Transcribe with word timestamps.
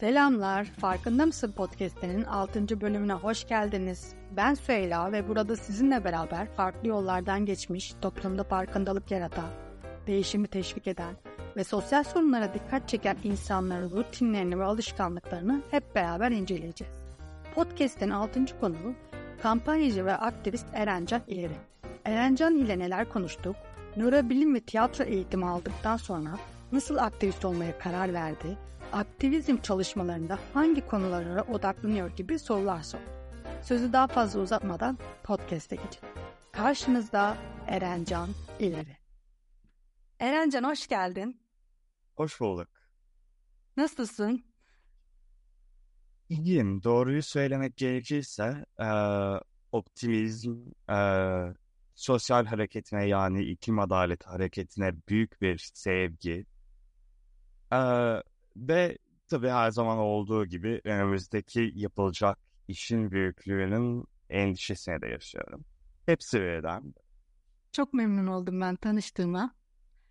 Selamlar, 0.00 0.64
Farkında 0.64 1.26
mısın 1.26 1.52
podcast'inin 1.52 2.24
6. 2.24 2.80
bölümüne 2.80 3.12
hoş 3.12 3.46
geldiniz. 3.46 4.14
Ben 4.36 4.54
Süheyla 4.54 5.12
ve 5.12 5.28
burada 5.28 5.56
sizinle 5.56 6.04
beraber 6.04 6.46
farklı 6.46 6.88
yollardan 6.88 7.46
geçmiş, 7.46 7.94
toplumda 8.02 8.44
farkındalık 8.44 9.10
yaratan, 9.10 9.50
değişimi 10.06 10.48
teşvik 10.48 10.86
eden 10.86 11.14
ve 11.56 11.64
sosyal 11.64 12.04
sorunlara 12.04 12.54
dikkat 12.54 12.88
çeken 12.88 13.16
insanların 13.24 13.90
rutinlerini 13.90 14.58
ve 14.58 14.64
alışkanlıklarını 14.64 15.62
hep 15.70 15.94
beraber 15.94 16.30
inceleyeceğiz. 16.30 16.94
Podcast'in 17.54 18.10
6. 18.10 18.60
konuğu 18.60 18.94
kampanyacı 19.42 20.06
ve 20.06 20.12
aktivist 20.12 20.66
Erencan 20.72 21.22
İleri. 21.28 21.56
Erencan 22.04 22.54
ile 22.54 22.78
neler 22.78 23.08
konuştuk, 23.08 23.56
nörobilim 23.96 24.54
ve 24.54 24.60
tiyatro 24.60 25.04
eğitimi 25.04 25.46
aldıktan 25.46 25.96
sonra 25.96 26.30
nasıl 26.72 26.96
aktivist 26.96 27.44
olmaya 27.44 27.78
karar 27.78 28.12
verdi, 28.12 28.58
aktivizm 28.94 29.56
çalışmalarında 29.56 30.38
hangi 30.54 30.86
konulara 30.86 31.42
odaklanıyor 31.42 32.10
gibi 32.10 32.38
sorular 32.38 32.82
sor. 32.82 33.00
Sözü 33.62 33.92
daha 33.92 34.06
fazla 34.06 34.40
uzatmadan 34.40 34.98
podcast'e 35.24 35.76
geçelim. 35.76 36.08
Karşınızda 36.52 37.36
Erencan 37.66 38.28
İleri. 38.58 38.96
Erencan 40.18 40.64
hoş 40.64 40.86
geldin. 40.86 41.40
Hoş 42.16 42.40
bulduk. 42.40 42.68
Nasılsın? 43.76 44.44
İyiyim. 46.28 46.82
Doğruyu 46.82 47.22
söylemek 47.22 47.76
gerekirse 47.76 48.64
e, 48.78 48.88
optimizm, 49.72 50.56
e, 50.90 50.98
sosyal 51.94 52.46
hareketine 52.46 53.08
yani 53.08 53.42
iklim 53.44 53.78
adaleti 53.78 54.26
hareketine 54.26 54.92
büyük 55.08 55.40
bir 55.40 55.70
sevgi 55.74 56.46
e, 57.72 57.78
ve 58.56 58.98
tabii 59.28 59.48
her 59.48 59.70
zaman 59.70 59.98
olduğu 59.98 60.46
gibi 60.46 60.80
önümüzdeki 60.84 61.72
yapılacak 61.74 62.38
işin 62.68 63.10
büyüklüğünün 63.10 64.04
endişesine 64.30 65.00
de 65.00 65.08
yaşıyorum. 65.08 65.64
Hepsi 66.06 66.40
birden. 66.40 66.94
Çok 67.72 67.94
memnun 67.94 68.26
oldum 68.26 68.60
ben 68.60 68.76
tanıştığıma. 68.76 69.54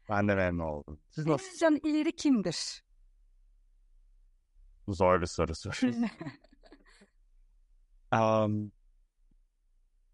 Ben 0.10 0.28
de 0.28 0.36
memnun 0.36 0.64
oldum. 0.64 1.00
Siz 1.10 1.26
nasıl? 1.26 1.46
Erencan 1.46 1.90
İleri 1.90 2.16
kimdir? 2.16 2.84
Zor 4.88 5.22
bir 5.22 5.26
soru 5.26 5.56
soruyorsunuz. 5.56 6.10
um, 8.14 8.72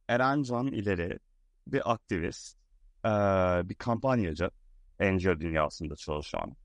Erencan 0.08 0.68
İleri 0.68 1.20
bir 1.68 1.92
aktivist, 1.92 2.58
bir 3.70 3.76
kampanyacı, 3.76 4.50
NGO 5.00 5.40
dünyasında 5.40 5.96
çalışan, 5.96 6.56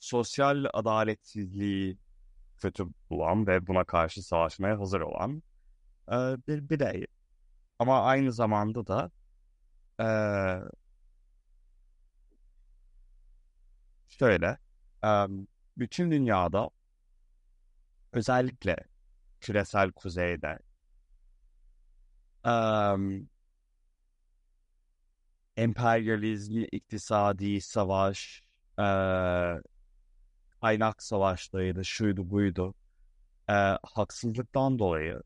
sosyal 0.00 0.64
adaletsizliği 0.72 1.98
kötü 2.58 2.86
bulan 3.10 3.46
ve 3.46 3.66
buna 3.66 3.84
karşı 3.84 4.22
savaşmaya 4.22 4.80
hazır 4.80 5.00
olan 5.00 5.42
e, 6.08 6.14
bir 6.48 6.68
birey. 6.70 7.06
Ama 7.78 8.02
aynı 8.02 8.32
zamanda 8.32 8.86
da 8.86 9.10
e, 10.00 10.08
şöyle, 14.08 14.58
e, 15.04 15.26
bütün 15.76 16.10
dünyada 16.10 16.70
özellikle 18.12 18.76
küresel 19.40 19.92
kuzeyde 19.92 20.58
um, 22.44 23.28
emperyalizm, 25.56 26.64
iktisadi 26.72 27.60
savaş, 27.60 28.42
e, 28.78 28.84
kaynak 30.60 31.02
savaşlarıydı, 31.02 31.84
şuydu 31.84 32.30
buydu. 32.30 32.74
E, 33.50 33.52
haksızlıktan 33.82 34.78
dolayı 34.78 35.22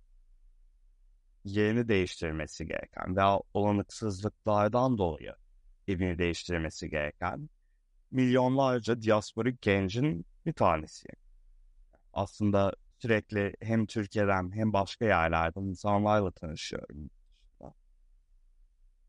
yerini 1.45 1.89
değiştirmesi 1.89 2.67
gereken 2.67 3.17
veya 3.17 3.41
olanıksızlıklardan 3.55 4.99
dolayı 4.99 5.35
evini 5.89 6.19
değiştirmesi 6.19 6.91
gereken 6.91 7.49
milyonlarca 8.11 9.03
diasporik 9.03 9.63
gencin 9.63 10.27
bir 10.47 10.53
tanesi. 10.53 11.09
Aslında 12.13 12.75
sürekli 12.99 13.55
hem 13.61 13.87
Türkiye'den 13.87 14.53
hem 14.53 14.73
başka 14.73 15.05
yerlerden 15.05 15.63
insanlarla 15.63 16.31
tanışıyorum. 16.31 17.11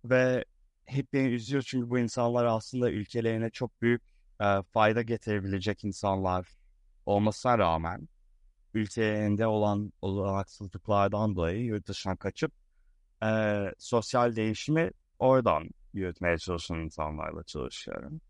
Ve 0.06 0.46
hep 0.86 1.14
beni 1.14 1.28
üzüyor 1.28 1.64
çünkü 1.68 1.90
bu 1.90 2.00
insanlar 2.00 2.46
aslında 2.46 2.92
ülkelerine 2.92 3.50
çok 3.50 3.82
büyük 3.82 4.15
e, 4.42 4.62
fayda 4.74 5.02
getirebilecek 5.02 5.84
insanlar 5.84 6.48
olmasına 7.06 7.58
rağmen 7.58 8.08
ülkelerinde 8.74 9.48
olan 9.48 9.94
olanaksızlıklardan 10.02 11.36
dolayı 11.36 11.66
yurt 11.66 11.88
dışına 11.88 12.16
kaçıp 12.16 12.52
e, 13.24 13.62
sosyal 13.78 14.36
değişimi 14.36 14.92
oradan 15.20 15.70
yürütmeye 15.94 16.38
çalışan 16.38 16.80
insanlarla 16.80 17.44
çalışıyorum. 17.44 18.22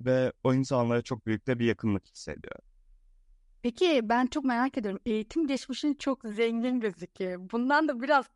Ve 0.00 0.32
o 0.44 0.54
insanlara 0.54 1.02
çok 1.02 1.26
büyük 1.26 1.46
de 1.46 1.58
bir 1.58 1.66
yakınlık 1.66 2.06
hissediyorum. 2.06 2.64
Peki 3.62 4.00
ben 4.02 4.26
çok 4.26 4.44
merak 4.44 4.78
ediyorum. 4.78 5.00
Eğitim 5.06 5.46
geçmişin 5.46 5.94
çok 5.94 6.22
zengin 6.24 6.80
gözüküyor. 6.80 7.50
Bundan 7.52 7.88
da 7.88 8.02
biraz 8.02 8.26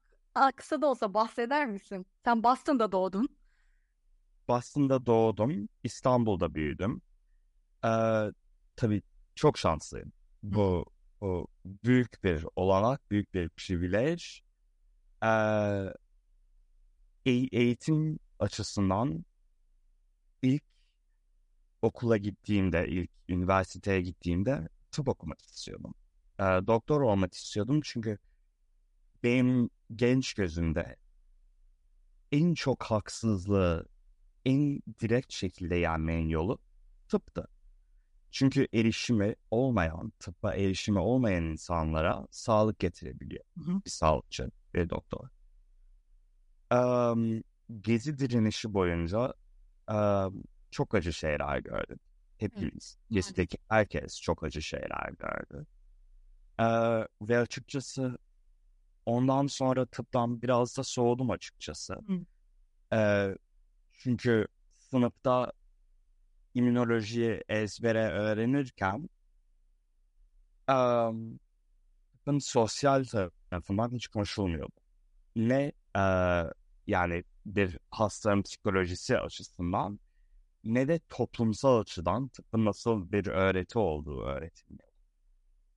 kısa 0.57 0.83
da 0.83 0.87
olsa 0.87 1.15
bahseder 1.15 1.67
misin? 1.67 2.07
Sen 2.25 2.43
Boston'da 2.43 2.93
doğdun. 2.93 3.29
Boston'da 4.53 5.07
doğdum. 5.07 5.69
İstanbul'da 5.83 6.55
büyüdüm. 6.55 7.03
Ee, 7.85 7.89
tabii 8.77 9.03
çok 9.35 9.59
şanslıyım. 9.59 10.13
Bu, 10.43 10.87
bu 11.21 11.49
büyük 11.65 12.25
bir 12.25 12.47
olanak, 12.57 13.11
büyük 13.11 13.35
bir 13.35 13.49
privilej. 13.49 14.41
Ee, 15.25 15.93
eğitim 17.27 18.19
açısından 18.39 19.25
ilk 20.43 20.63
okula 21.83 22.17
gittiğimde, 22.17 22.89
ilk 22.89 23.11
üniversiteye 23.29 24.01
gittiğimde 24.01 24.69
tıp 24.91 25.09
okumak 25.09 25.43
istiyordum. 25.43 25.95
E, 26.39 26.43
doktor 26.43 27.01
olmak 27.01 27.35
istiyordum 27.35 27.81
çünkü 27.85 28.19
benim 29.23 29.71
genç 29.97 30.35
gözümde 30.35 30.97
en 32.33 32.55
çok 32.55 32.83
haksızlığı 32.83 33.92
en 34.45 34.81
direkt 35.01 35.33
şekilde 35.33 35.77
yenmenin 35.77 36.29
yolu 36.29 36.59
tıptı. 37.09 37.49
Çünkü 38.31 38.69
erişimi 38.75 39.35
olmayan, 39.51 40.13
tıbba 40.19 40.55
erişimi 40.55 40.99
olmayan 40.99 41.45
insanlara 41.45 42.27
sağlık 42.31 42.79
getirebiliyor. 42.79 43.45
Hı 43.59 43.61
hı. 43.61 43.81
Bir 43.85 43.91
sağlıkçı, 43.91 44.51
bir 44.75 44.91
doktor. 44.91 45.29
Um, 46.75 47.43
gezi 47.81 48.19
direnişi 48.19 48.75
boyunca 48.75 49.35
um, 49.91 50.45
çok 50.71 50.95
acı 50.95 51.13
şeyler 51.13 51.59
gördüm. 51.59 51.99
Hepimiz, 52.39 52.97
evet. 52.99 53.11
gezideki 53.11 53.59
herkes 53.69 54.21
çok 54.21 54.45
acı 54.45 54.63
şeyler 54.63 55.11
gördü. 55.19 55.67
Ee, 56.61 56.65
ve 57.23 57.39
açıkçası 57.39 58.19
ondan 59.07 59.47
sonra 59.47 59.87
tıptan 59.87 60.43
biraz 60.43 60.77
da 60.77 60.85
soğudum 60.85 61.31
açıkçası. 61.31 61.97
Ee, 62.93 63.37
çünkü 64.03 64.47
sınıfta 64.79 65.53
immünolojiyi 66.55 67.43
ezbere 67.49 68.09
öğrenirken 68.09 69.09
um, 70.69 72.41
sosyal 72.41 73.05
tarafından 73.05 73.91
hiç 73.91 74.09
konuşulmuyordu. 74.09 74.81
Ne 75.37 75.73
e, 75.97 76.03
yani 76.87 77.25
bir 77.47 77.79
hastanın 77.91 78.43
psikolojisi 78.43 79.19
açısından 79.19 80.01
ne 80.65 80.89
de 80.89 81.01
toplumsal 81.09 81.81
açıdan 81.81 82.29
tıpın 82.29 82.65
nasıl 82.65 83.13
bir 83.13 83.27
öğreti 83.27 83.79
olduğu 83.79 84.23
öğretilmiyor. 84.23 84.89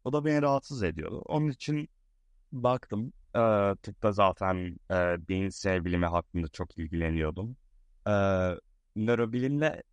O 0.03 0.13
da 0.13 0.25
beni 0.25 0.41
rahatsız 0.41 0.83
ediyordu. 0.83 1.19
Onun 1.25 1.49
için 1.49 1.89
baktım 2.51 3.13
e, 3.35 3.75
tıpta 3.81 4.11
zaten 4.11 4.79
e, 4.91 5.27
beyinsel 5.29 5.85
bilimi 5.85 6.05
hakkında 6.05 6.47
çok 6.47 6.77
ilgileniyordum. 6.77 7.57
E, 8.07 8.11
nörobilimle 8.95 9.83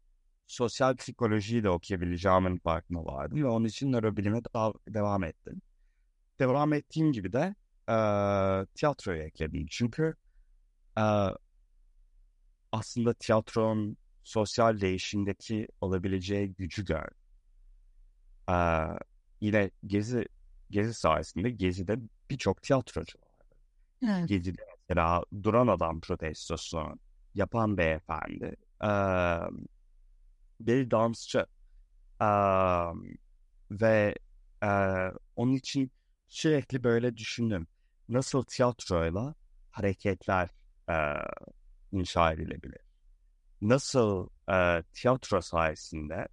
sosyal 0.47 0.97
psikolojiyi 0.97 1.65
de 1.65 1.71
okuyabileceğimin 1.71 2.59
farkına 2.59 3.05
vardım 3.05 3.43
ve 3.43 3.47
onun 3.47 3.65
için 3.65 3.93
nörobilime 3.93 4.41
daha 4.55 4.73
devam 4.89 5.25
ettim. 5.25 5.63
Devam 6.39 6.73
ettiğim 6.73 7.13
gibi 7.13 7.33
de 7.33 7.55
e, 7.89 7.97
tiyatroya 8.75 9.23
ekledim. 9.25 9.67
Çünkü 9.71 10.15
e, 10.99 11.05
aslında 12.73 13.15
tiyatronun 13.15 13.97
sosyal 14.25 14.81
değişimdeki 14.81 15.69
olabileceği 15.81 16.55
gücü 16.55 16.85
gör. 16.85 17.09
Ee, 18.51 18.85
yine 19.41 19.71
Gezi 19.87 20.27
Gezi 20.71 20.95
sayesinde 20.95 21.51
Gezi'de 21.51 21.97
birçok 22.31 22.63
tiyatrocu 22.63 23.19
vardı. 23.19 23.57
Evet. 24.09 24.29
Gezi'de 24.29 24.63
mesela 24.89 25.23
Duran 25.43 25.67
Adam 25.67 26.01
protestosunu 26.01 26.99
yapan 27.35 27.77
beyefendi 27.77 28.57
ee, 28.85 28.89
bir 30.61 30.91
dansçı 30.91 31.47
ee, 32.21 32.27
ve 33.71 34.15
e, 34.63 34.69
onun 35.37 35.53
için 35.53 35.93
sürekli 36.29 36.85
böyle 36.85 37.17
düşündüm. 37.17 37.67
Nasıl 38.09 38.43
tiyatroyla 38.43 39.35
hareketler 39.71 40.49
e, 40.89 40.95
inşa 41.93 42.33
edilebilir? 42.33 42.81
Nasıl 43.61 44.29
e, 44.53 44.83
tiyatro 44.93 45.41
sayesinde 45.41 46.29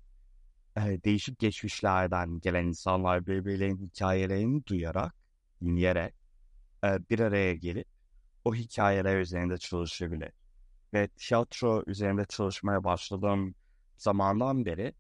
e, 0.77 1.03
değişik 1.03 1.39
geçmişlerden 1.39 2.39
gelen 2.39 2.65
insanlar 2.65 3.27
birbirlerinin 3.27 3.87
hikayelerini 3.87 4.65
duyarak, 4.65 5.15
dinleyerek 5.61 6.13
e, 6.83 7.09
bir 7.09 7.19
araya 7.19 7.55
gelip 7.55 7.87
o 8.45 8.55
hikayeler 8.55 9.19
üzerinde 9.19 9.57
çalışabilir. 9.57 10.31
Ve 10.93 11.07
tiyatro 11.07 11.83
üzerinde 11.87 12.25
çalışmaya 12.25 12.83
başladığım 12.83 13.55
zamandan 13.97 14.65
beri 14.65 14.93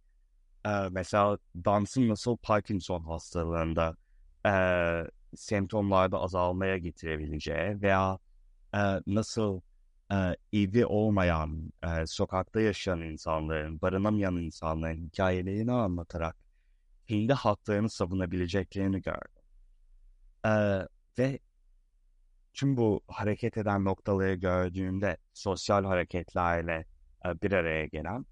e, 0.65 0.69
mesela 0.91 1.37
dansın 1.65 2.09
nasıl 2.09 2.37
Parkinson 2.37 3.03
hastalığında 3.03 3.95
e, 4.45 4.51
semptomlarda 5.35 6.19
azalmaya 6.19 6.77
getirebileceği 6.77 7.81
veya 7.81 8.19
e, 8.75 8.79
nasıl 9.07 9.61
e, 10.11 10.15
evi 10.53 10.85
olmayan, 10.85 11.73
e, 11.83 12.05
sokakta 12.07 12.61
yaşayan 12.61 13.01
insanların, 13.01 13.81
barınamayan 13.81 14.35
insanların 14.35 15.07
hikayelerini 15.07 15.71
anlatarak 15.71 16.35
kendi 17.07 17.33
haklarını 17.33 17.89
savunabileceklerini 17.89 19.01
gördüm. 19.01 19.41
E, 20.45 20.51
ve 21.19 21.39
tüm 22.59 22.77
bu 22.77 23.01
hareket 23.07 23.57
eden 23.57 23.85
noktaları 23.85 24.33
gördüğümde 24.33 25.17
sosyal 25.33 25.85
hareketlerle 25.85 26.85
e, 27.25 27.41
bir 27.41 27.51
araya 27.51 27.85
gelen 27.85 28.25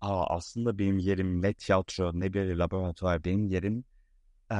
Aa, 0.00 0.36
aslında 0.36 0.78
benim 0.78 0.98
yerim 0.98 1.42
ne 1.42 1.54
tiyatro 1.54 2.10
ne 2.14 2.32
bir 2.32 2.54
laboratuvar 2.54 3.24
benim 3.24 3.46
yerim 3.48 3.84
e, 4.52 4.56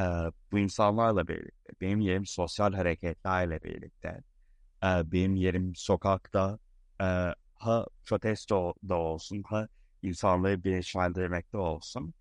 bu 0.53 0.59
insanlarla 0.59 1.29
birlikte 1.29 1.73
benim 1.81 2.01
yerim 2.01 2.27
sosyal 2.27 2.73
hareketlerle 2.73 3.63
birlikte 3.63 4.23
e, 4.85 5.13
benim 5.13 5.37
yerim 5.37 5.73
sokakta 5.75 6.59
e, 7.01 7.05
ha 7.55 7.87
protesto 8.05 8.75
da 8.89 8.95
olsun 8.95 9.43
ha 9.47 9.69
insanları 10.03 10.65
bilinçlendirmekte 10.65 11.59
olsun. 11.59 12.15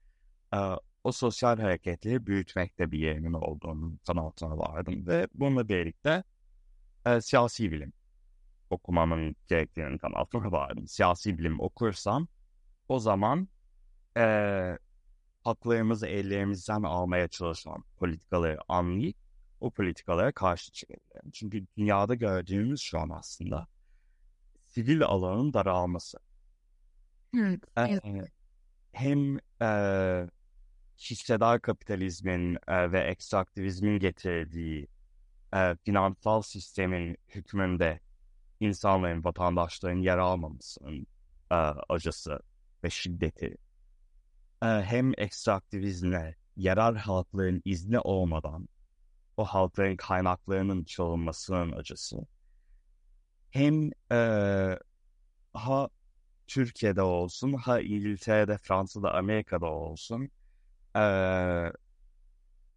E, 0.54 0.58
o 1.04 1.12
sosyal 1.12 1.58
hareketleri 1.58 2.25
büyütmekte 2.25 2.92
bir 2.92 3.00
yerimin 3.00 3.34
olduğunu 3.34 3.98
kanaatine 4.08 4.50
vardım 4.50 5.08
ve 5.08 5.28
bununla 5.34 5.69
birlikte 5.69 6.24
e, 7.06 7.22
siyasi 7.22 7.72
bilim 7.72 7.94
okumamın 8.69 9.36
gerektiğini 9.48 9.98
kanaatine 9.98 10.52
vardım. 10.52 10.88
Siyasi 10.88 11.38
bilim 11.38 11.60
okursam 11.60 12.28
o 12.88 13.00
zaman 13.00 13.48
e, 14.18 14.78
haklarımızı 15.44 16.07
ellerimizden 16.07 16.84
almaya 16.84 17.28
çalışan 17.28 17.84
politikaları 17.98 18.60
anlayıp 18.68 19.18
o 19.60 19.72
politikalara 19.72 20.31
karşı 20.31 20.72
çıkabilirim. 20.72 21.31
Çünkü 21.34 21.66
dünyada 21.78 22.16
gördüğümüz 22.16 22.81
şu 22.81 23.00
an 23.00 23.10
aslında 23.10 23.68
sivil 24.63 25.04
alanın 25.04 25.54
daralması. 25.54 26.18
Evet, 27.38 27.63
e, 27.78 28.00
hem 28.92 29.38
e, 29.62 29.69
hissedar 30.98 31.62
kapitalizmin 31.62 32.58
e, 32.68 32.92
ve 32.92 33.00
ekstraktivizmin 33.00 34.00
getirdiği 34.00 34.88
e, 35.56 35.75
finansal 35.86 36.42
sistemin 36.42 37.18
hükmünde 37.30 38.00
insanların, 38.60 39.24
vatandaşların 39.24 39.98
yer 39.98 40.18
almamasının 40.18 41.07
e, 41.52 41.56
acısı 41.90 42.40
ve 42.84 42.90
şiddeti. 42.90 43.57
E, 44.63 44.66
hem 44.66 45.12
ekstraktivizmle 45.18 46.36
yarar 46.56 46.96
halkların 46.96 47.62
izni 47.66 48.00
olmadan 48.00 48.68
o 49.38 49.46
halkların 49.46 49.96
kaynaklarının 49.96 50.84
çalınmasının 50.84 51.72
acısı 51.72 52.18
hem 53.56 53.92
e, 54.12 54.19
ha 55.54 55.90
Türkiye'de 56.48 57.01
olsun 57.01 57.54
ha 57.54 57.80
İngiltere'de, 57.81 58.58
Fransa'da, 58.58 59.13
Amerika'da 59.13 59.66
olsun 59.66 60.30
e, 60.96 61.04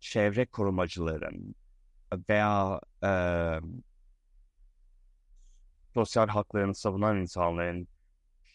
çevre 0.00 0.46
korumacıların 0.46 1.54
veya 2.28 2.80
e, 3.04 3.10
sosyal 5.94 6.28
haklarını 6.28 6.74
savunan 6.74 7.16
insanların 7.20 7.88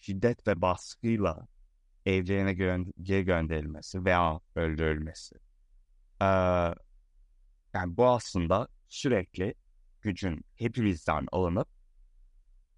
şiddet 0.01 0.47
ve 0.47 0.61
baskıyla 0.61 1.47
evlerine 2.05 2.51
gö- 2.51 2.94
geri 3.01 3.25
gönderilmesi 3.25 4.05
veya 4.05 4.39
öldürülmesi. 4.55 5.35
Ee, 6.21 6.25
yani 7.73 7.97
bu 7.97 8.07
aslında 8.07 8.67
sürekli 8.89 9.55
gücün 10.01 10.45
hepimizden 10.55 11.27
alınıp 11.31 11.67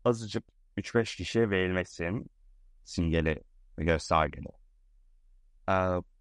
azıcık 0.05 0.43
3-5 0.77 1.17
kişiye 1.17 1.49
verilmesinin 1.49 2.29
simgeli 2.83 3.43
göstergeli. 3.77 4.49
Ee, 5.69 5.73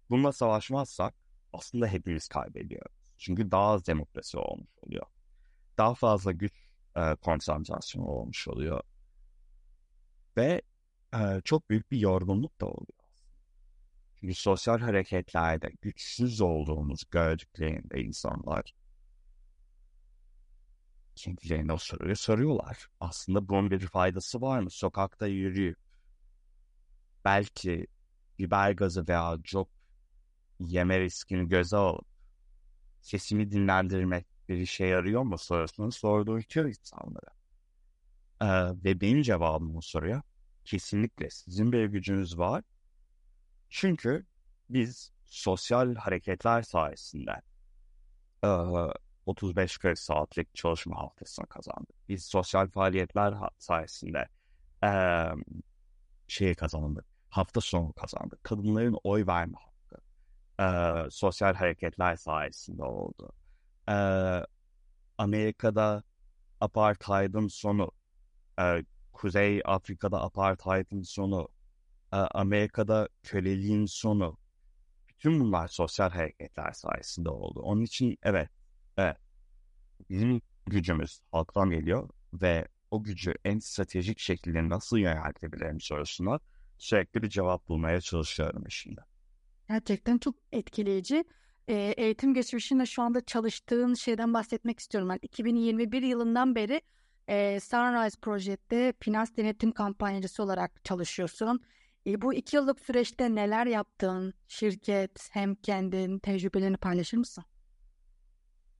bununla 0.09 0.31
savaşmazsak 0.31 1.13
aslında 1.53 1.87
hepimiz 1.87 2.27
kaybediyoruz. 2.27 3.04
Çünkü 3.17 3.51
daha 3.51 3.67
az 3.67 3.87
demokrasi 3.87 4.37
olmuş 4.37 4.69
oluyor. 4.81 5.05
Daha 5.77 5.95
fazla 5.95 6.31
güç 6.31 6.53
e, 6.95 7.15
konsantrasyonu 7.15 8.07
olmuş 8.07 8.47
oluyor. 8.47 8.81
Ve 10.37 10.61
e, 11.13 11.41
çok 11.43 11.69
büyük 11.69 11.91
bir 11.91 11.97
yorgunluk 11.99 12.61
da 12.61 12.65
oluyor. 12.65 13.05
Çünkü 14.19 14.33
sosyal 14.33 14.79
hareketlerde 14.79 15.71
güçsüz 15.81 16.41
olduğumuz 16.41 17.03
gördüklerinde 17.11 18.03
insanlar 18.03 18.73
kendilerine 21.15 21.73
o 21.73 21.77
soruyu 21.77 22.15
soruyorlar. 22.15 22.87
Aslında 22.99 23.49
bunun 23.49 23.71
bir 23.71 23.79
faydası 23.79 24.41
var 24.41 24.59
mı? 24.59 24.69
Sokakta 24.69 25.27
yürüyüp 25.27 25.77
belki 27.25 27.87
biber 28.39 28.71
gazı 28.71 29.07
veya 29.07 29.37
cop 29.43 29.69
yeme 30.59 30.99
riskini 30.99 31.47
göze 31.49 31.77
alıp 31.77 32.14
sesimi 33.05 33.51
dinlendirmek 33.51 34.25
bir 34.49 34.57
işe 34.57 34.85
yarıyor 34.85 35.21
mu 35.21 35.37
sorusunu 35.37 35.91
sordurtuyor 35.91 36.65
insanlara. 36.65 37.35
Ee, 38.41 38.47
ve 38.83 39.01
benim 39.01 39.21
cevabım 39.21 39.75
bu 39.75 39.81
soruya 39.81 40.23
kesinlikle 40.65 41.29
sizin 41.29 41.71
bir 41.71 41.85
gücünüz 41.85 42.37
var. 42.37 42.63
Çünkü 43.69 44.25
biz 44.69 45.11
sosyal 45.25 45.95
hareketler 45.95 46.61
sayesinde 46.61 47.41
e, 48.43 48.47
35-40 49.27 49.95
saatlik 49.95 50.55
çalışma 50.55 50.97
haftasını 50.97 51.47
kazandık. 51.47 52.09
Biz 52.09 52.25
sosyal 52.25 52.67
faaliyetler 52.67 53.33
sayesinde 53.57 54.27
e, 54.83 54.91
şeyi 56.27 56.55
kazandık. 56.55 57.05
Hafta 57.29 57.61
sonu 57.61 57.93
kazandık. 57.93 58.43
Kadınların 58.43 58.97
oy 59.03 59.27
verme 59.27 59.57
hakkı 59.57 59.74
e, 60.59 60.65
sosyal 61.09 61.53
hareketler 61.53 62.15
sayesinde 62.15 62.83
oldu. 62.83 63.31
E, 63.89 63.95
Amerika'da 65.17 66.03
apartheidin 66.61 67.47
sonu, 67.47 67.91
e, 68.59 68.85
Kuzey 69.13 69.61
Afrika'da 69.65 70.21
apartheidin 70.21 71.01
sonu, 71.01 71.47
e, 72.13 72.15
Amerika'da 72.15 73.09
köleliğin 73.23 73.85
sonu, 73.85 74.37
bütün 75.09 75.39
bunlar 75.39 75.67
sosyal 75.67 76.09
hareketler 76.09 76.71
sayesinde 76.71 77.29
oldu. 77.29 77.59
Onun 77.59 77.81
için 77.81 78.17
evet, 78.23 78.49
evet 78.97 79.17
bizim 80.09 80.41
gücümüz 80.65 81.19
halktan 81.31 81.69
geliyor 81.69 82.09
ve 82.33 82.67
o 82.91 83.03
gücü 83.03 83.33
en 83.45 83.59
stratejik 83.59 84.19
şekilde 84.19 84.69
nasıl 84.69 84.97
yöneltebilirim 84.97 85.81
sorusuna 85.81 86.39
sürekli 86.77 87.21
bir 87.23 87.29
cevap 87.29 87.67
bulmaya 87.67 88.01
çalışıyorum 88.01 88.63
şimdi. 88.69 89.01
Gerçekten 89.69 90.17
çok 90.17 90.35
etkileyici. 90.51 91.23
E, 91.67 91.73
eğitim 91.97 92.33
geçmişinde 92.33 92.85
şu 92.85 93.01
anda 93.01 93.25
çalıştığın 93.25 93.93
şeyden 93.93 94.33
bahsetmek 94.33 94.79
istiyorum. 94.79 95.09
Ben 95.09 95.19
2021 95.21 96.01
yılından 96.01 96.55
beri 96.55 96.81
e, 97.27 97.59
Sunrise 97.59 98.19
Project'te 98.21 98.93
finans 98.99 99.37
denetim 99.37 99.71
kampanyacısı 99.71 100.43
olarak 100.43 100.85
çalışıyorsun. 100.85 101.61
E, 102.07 102.21
bu 102.21 102.33
iki 102.33 102.55
yıllık 102.55 102.79
süreçte 102.79 103.35
neler 103.35 103.65
yaptın? 103.65 104.33
Şirket 104.47 105.29
hem 105.31 105.55
kendin 105.55 106.19
tecrübelerini 106.19 106.77
paylaşır 106.77 107.17
mısın? 107.17 107.43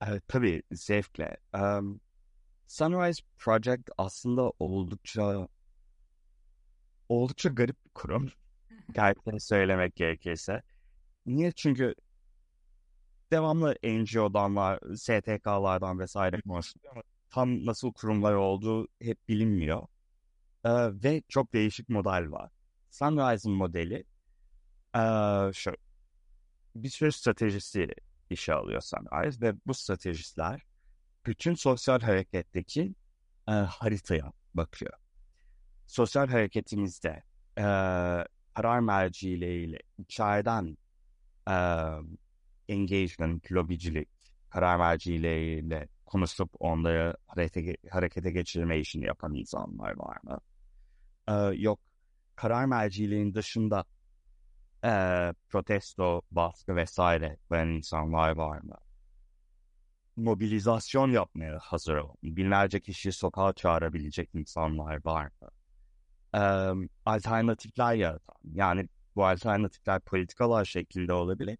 Evet, 0.08 0.24
tabii 0.28 0.64
zevkle. 0.72 1.38
Um, 1.54 2.02
Sunrise 2.68 3.24
Project 3.38 3.90
aslında 3.98 4.52
oldukça 4.60 5.48
oldukça 7.10 7.50
garip 7.50 7.86
bir 7.86 7.90
kurum. 7.90 8.32
Gerçekten 8.94 9.38
söylemek 9.38 9.96
gerekirse. 9.96 10.62
Niye? 11.26 11.52
Çünkü 11.52 11.96
devamlı 13.32 13.76
NGO'dan 13.84 14.56
var, 14.56 14.80
STK'lardan 14.96 16.00
vesaire 16.00 16.42
konuşuluyor 16.42 16.94
ama 16.94 17.04
tam 17.30 17.66
nasıl 17.66 17.94
kurumlar 17.94 18.34
olduğu 18.34 18.88
hep 19.02 19.28
bilinmiyor. 19.28 19.88
Ee, 20.66 20.70
ve 21.04 21.22
çok 21.30 21.54
değişik 21.54 21.90
model 21.90 22.32
var. 22.32 22.52
Sunrise'ın 22.90 23.56
modeli 23.56 24.04
ee, 24.96 25.52
şu. 25.54 25.72
bir 26.76 26.90
sürü 26.90 27.12
stratejisi 27.12 27.88
işe 28.30 28.54
alıyor 28.54 28.82
Sunrise 28.82 29.42
ve 29.42 29.56
bu 29.66 29.74
stratejistler 29.74 30.62
bütün 31.26 31.54
sosyal 31.54 32.00
hareketteki 32.00 32.96
e, 33.48 33.52
haritaya 33.52 34.32
bakıyor. 34.54 34.94
Sosyal 35.88 36.28
hareketimizde 36.28 37.24
e, 37.58 37.64
karar 38.54 38.80
mercileriyle 38.80 39.80
içeriden 39.98 40.78
engagement, 42.68 43.52
lobicilik, 43.52 44.10
karar 44.50 44.78
mercileriyle 44.78 45.88
konuşup 46.06 46.50
onları 46.60 47.18
harekete, 47.28 47.78
harekete 47.90 48.32
geçirme 48.32 48.80
işini 48.80 49.06
yapan 49.06 49.34
insanlar 49.34 49.98
var 49.98 50.18
mı? 50.24 50.40
Ee, 51.28 51.34
yok 51.62 51.80
karar 52.36 52.66
merciliğinin 52.66 53.34
dışında 53.34 53.86
e, 54.86 54.90
protesto, 55.50 56.22
baskı 56.32 56.76
vesaire 56.76 57.38
veren 57.52 57.68
insanlar 57.68 58.32
var 58.32 58.60
mı? 58.62 58.76
Mobilizasyon 60.16 61.12
yapmaya 61.12 61.60
hazır 61.60 61.96
olan, 61.96 62.16
binlerce 62.24 62.80
kişiyi 62.80 63.12
sokağa 63.12 63.54
çağırabilecek 63.54 64.30
insanlar 64.34 65.06
var 65.06 65.32
mı? 65.42 65.50
Ee, 66.36 66.90
alternatifler 67.06 67.94
yaratan, 67.94 68.36
yani 68.54 68.90
bu 69.16 69.26
alternatifler 69.26 70.00
politikalar 70.00 70.66
şeklinde 70.66 71.14
olabilir 71.14 71.58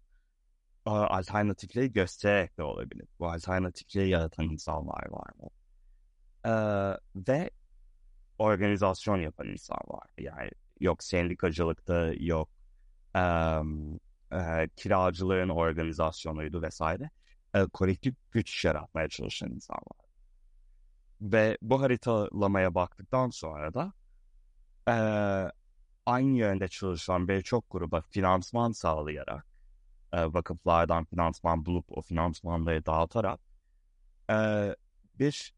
alternatifleri 0.86 1.92
göstererek 1.92 2.58
de 2.58 2.62
olabilir. 2.62 3.06
Bu 3.18 3.28
alternatifleri 3.30 4.08
yaratan 4.08 4.44
insanlar 4.44 5.10
var 5.10 5.30
mı? 5.38 5.48
Ee, 6.46 6.50
ve 7.28 7.50
organizasyon 8.38 9.16
yapan 9.16 9.46
insan 9.46 9.78
var. 9.88 10.08
Yani 10.18 10.50
yok 10.80 11.04
sendikacılıkta, 11.04 12.12
yok 12.18 12.48
e, 13.14 13.20
e, 14.32 14.68
kiracılığın 14.76 15.48
organizasyonuydu 15.48 16.62
vesaire. 16.62 17.10
E, 17.54 17.64
kolektif 17.64 18.14
güç 18.32 18.64
yaratmaya 18.64 19.08
çalışan 19.08 19.50
insan 19.50 19.76
var. 19.76 20.06
Ve 21.20 21.58
bu 21.62 21.80
haritalamaya 21.82 22.74
baktıktan 22.74 23.30
sonra 23.30 23.74
da 23.74 23.92
e, 24.88 24.96
aynı 26.06 26.36
yönde 26.36 26.68
çalışan 26.68 27.28
birçok 27.28 27.70
gruba 27.70 28.00
finansman 28.00 28.72
sağlayarak 28.72 29.46
e, 30.12 30.24
vakıflardan 30.24 31.04
finansman 31.04 31.66
bulup 31.66 31.98
o 31.98 32.02
finansmanları 32.02 32.86
dağıtarak 32.86 33.40
e, 34.30 34.36
bir 35.18 35.54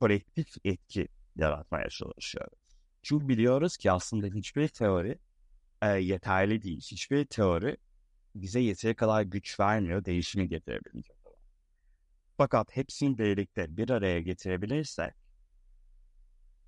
kolektif 0.00 0.56
etki 0.64 1.08
yaratmaya 1.36 1.88
çalışıyoruz. 1.88 2.58
Çünkü 3.02 3.28
biliyoruz 3.28 3.76
ki 3.76 3.92
aslında 3.92 4.26
hiçbir 4.26 4.68
teori 4.68 5.18
e, 5.82 5.88
yeterli 5.88 6.62
değil. 6.62 6.80
Hiçbir 6.80 7.24
teori 7.24 7.76
bize 8.34 8.60
yeteri 8.60 8.94
kadar 8.94 9.22
güç 9.22 9.60
vermiyor, 9.60 10.04
değişimi 10.04 10.48
getirebilecek 10.48 11.16
Fakat 12.36 12.76
hepsini 12.76 13.18
birlikte 13.18 13.76
bir 13.76 13.90
araya 13.90 14.20
getirebilirsek 14.20 15.14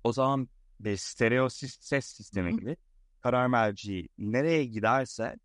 o 0.03 0.13
zaman 0.13 0.49
bir 0.79 0.97
stereo 0.97 1.49
ses 1.49 2.05
sistemi 2.05 2.59
gibi 2.59 2.77
karar 3.21 3.47
merci 3.47 4.07
nereye 4.17 4.65
giderse 4.65 5.35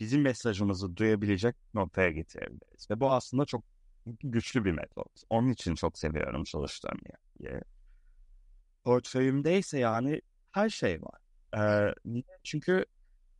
bizim 0.00 0.22
mesajımızı 0.22 0.96
duyabilecek 0.96 1.56
noktaya 1.74 2.10
getirebiliriz. 2.10 2.90
Ve 2.90 3.00
bu 3.00 3.12
aslında 3.12 3.44
çok 3.44 3.64
güçlü 4.06 4.64
bir 4.64 4.72
metot. 4.72 5.22
Onun 5.30 5.50
için 5.50 5.74
çok 5.74 5.98
seviyorum 5.98 6.44
çalıştığım 6.44 6.98
yeri. 7.38 7.60
Portföyümde 8.84 9.58
ise 9.58 9.78
yani 9.78 10.20
her 10.52 10.68
şey 10.68 11.00
var. 11.02 11.20
Ee, 11.56 11.94
çünkü 12.44 12.84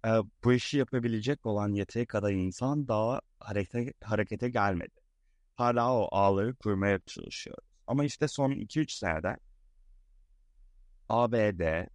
e, 0.07 0.11
bu 0.45 0.53
işi 0.53 0.79
yapabilecek 0.79 1.47
olan 1.47 1.73
yeteri 1.73 2.07
kadar 2.07 2.31
insan 2.31 2.89
daha 2.89 3.21
harekete, 3.41 3.93
harekete 4.03 4.49
gelmedi. 4.49 5.01
Hala 5.57 5.93
o 5.93 6.09
ağları 6.13 6.55
kurmaya 6.55 6.99
çalışıyoruz. 7.07 7.65
Ama 7.87 8.05
işte 8.05 8.29
son 8.29 8.51
2-3 8.51 8.99
senede 8.99 9.37
ABD, 11.13 11.87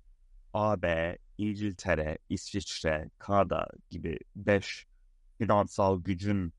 AB, 0.53 1.17
İngiltere, 1.37 2.17
İsviçre, 2.29 3.09
Kanada 3.19 3.67
gibi 3.89 4.19
beş 4.35 4.87
finansal 5.37 6.03
gücün 6.03 6.53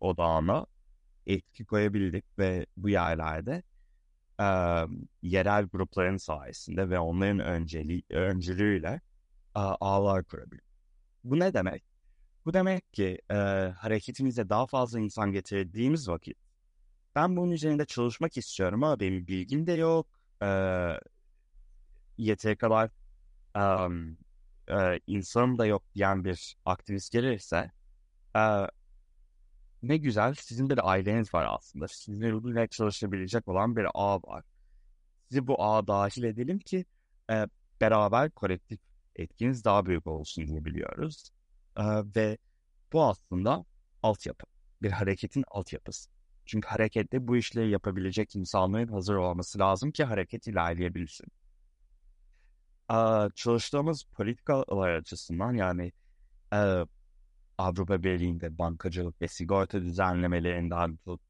odağına 0.00 0.66
etki 1.26 1.64
koyabildik 1.64 2.24
ve 2.38 2.66
bu 2.76 2.88
yerlerde 2.88 3.62
e, 4.40 4.46
yerel 5.22 5.64
grupların 5.64 6.16
sayesinde 6.16 6.90
ve 6.90 6.98
onların 6.98 7.38
önceliği, 7.38 8.02
öncülüğüyle 8.10 9.00
e, 9.56 9.60
ağlar 9.60 10.24
kurabildik. 10.24 10.64
Bu 11.24 11.38
ne 11.38 11.54
demek? 11.54 11.84
Bu 12.44 12.54
demek 12.54 12.92
ki 12.92 13.18
e, 13.30 13.34
hareketimize 13.78 14.48
daha 14.48 14.66
fazla 14.66 15.00
insan 15.00 15.32
getirdiğimiz 15.32 16.08
vakit 16.08 16.38
ben 17.14 17.36
bunun 17.36 17.50
üzerinde 17.50 17.84
çalışmak 17.84 18.36
istiyorum 18.36 18.84
ama 18.84 19.00
benim 19.00 19.26
bilgim 19.26 19.66
de 19.66 19.72
yok. 19.72 20.06
E, 20.42 20.46
kadar 22.56 22.90
um, 23.56 24.16
e, 24.68 25.00
insanım 25.06 25.58
da 25.58 25.66
yok 25.66 25.82
diyen 25.94 26.24
bir 26.24 26.56
aktivist 26.64 27.12
gelirse 27.12 27.70
e, 28.36 28.40
ne 29.82 29.96
güzel 29.96 30.34
sizin 30.34 30.70
bir 30.70 30.90
aileniz 30.90 31.34
var 31.34 31.46
aslında. 31.50 31.88
Sizinle 31.88 32.68
çalışabilecek 32.68 33.48
olan 33.48 33.76
bir 33.76 33.86
ağ 33.94 34.16
var. 34.22 34.44
Sizi 35.28 35.46
bu 35.46 35.62
ağa 35.62 35.86
dahil 35.86 36.22
edelim 36.22 36.58
ki 36.58 36.84
e, 37.30 37.46
beraber 37.80 38.30
kolektif 38.30 38.80
etkiniz 39.16 39.64
daha 39.64 39.86
büyük 39.86 40.06
olsun 40.06 40.46
diye 40.46 40.64
biliyoruz. 40.64 41.30
E, 41.76 41.82
ve 42.16 42.38
bu 42.92 43.04
aslında 43.04 43.64
altyapı. 44.02 44.46
Bir 44.82 44.90
hareketin 44.90 45.44
altyapısı. 45.48 46.10
Çünkü 46.46 46.68
harekette 46.68 47.28
bu 47.28 47.36
işleri 47.36 47.70
yapabilecek 47.70 48.36
insanların 48.36 48.88
hazır 48.88 49.14
olması 49.14 49.58
lazım 49.58 49.90
ki 49.90 50.04
hareket 50.04 50.46
ilerleyebilsin 50.46 51.26
çalıştığımız 53.34 54.04
politikalar 54.04 54.90
açısından 54.90 55.52
yani 55.52 55.92
e, 56.52 56.84
Avrupa 57.58 58.02
Birliği'nde 58.02 58.58
bankacılık 58.58 59.22
ve 59.22 59.28
sigorta 59.28 59.82
düzenlemelerinden 59.82 60.96
tut 60.96 61.20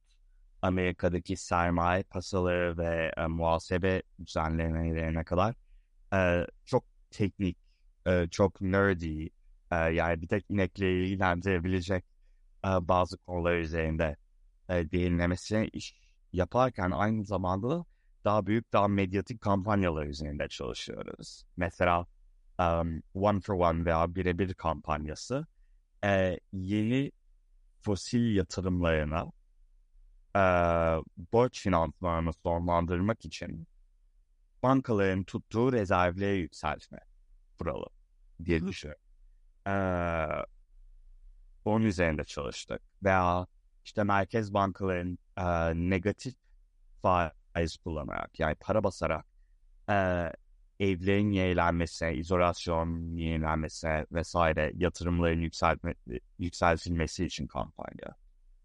Amerika'daki 0.62 1.36
sermaye 1.36 2.02
pasaları 2.02 2.78
ve 2.78 3.12
e, 3.16 3.26
muhasebe 3.26 4.02
düzenlemelerine 4.26 5.24
kadar 5.24 5.54
e, 6.14 6.46
çok 6.64 6.84
teknik, 7.10 7.58
e, 8.06 8.28
çok 8.30 8.60
nerdy, 8.60 9.28
e, 9.70 9.76
yani 9.76 10.22
bir 10.22 10.28
tek 10.28 10.44
inekleri 10.48 11.04
ilgilendirebilecek 11.04 12.04
e, 12.64 12.68
bazı 12.88 13.18
konular 13.18 13.56
üzerinde 13.56 14.16
e, 14.68 14.90
değinlemesine 14.90 15.68
iş 15.68 15.94
yaparken 16.32 16.90
aynı 16.90 17.24
zamanda 17.24 17.84
daha 18.28 18.47
büyük, 18.47 18.73
daha 18.73 18.88
medyatik 18.88 19.40
kampanyalar 19.40 20.06
üzerinde 20.06 20.49
çalışıyoruz. 20.49 21.44
Mesela 21.56 22.06
um, 22.58 23.02
One 23.14 23.40
for 23.40 23.54
One 23.54 23.85
veya 23.85 24.14
birebir 24.14 24.54
kampanyası 24.54 25.47
e, 26.04 26.40
yeni 26.52 27.12
fosil 27.82 28.37
yatırımlarına 28.37 29.26
e, 30.37 30.42
borç 31.32 31.62
finansmanını 31.62 32.32
sonlandırmak 32.32 33.25
için 33.25 33.66
bankaların 34.62 35.25
tuttuğu 35.25 35.73
rezervleri 35.73 36.38
yükseltme 36.38 36.99
kuralı 37.58 37.87
diye 38.44 38.66
düşünüyorum. 38.66 39.02
Ee, 39.66 40.26
onun 41.64 41.85
üzerinde 41.85 42.25
çalıştık. 42.25 42.82
Veya 43.02 43.47
işte 43.85 44.04
merkez 44.04 44.54
bankaların 44.54 45.18
e, 45.37 45.44
negatif 45.90 46.35
faiz 47.02 47.38
faiz 47.58 47.76
kullanarak 47.76 48.38
yani 48.38 48.54
para 48.54 48.84
basarak 48.84 49.26
e, 49.90 49.94
evlerin 50.80 51.30
yenilenmesine, 51.30 52.14
izolasyon 52.14 53.16
yenilenmesine 53.16 54.06
vesaire 54.12 54.72
yatırımların 54.74 55.40
yükseltme, 55.40 55.94
yükseltilmesi 56.38 57.24
için 57.24 57.46
kampanya 57.46 58.14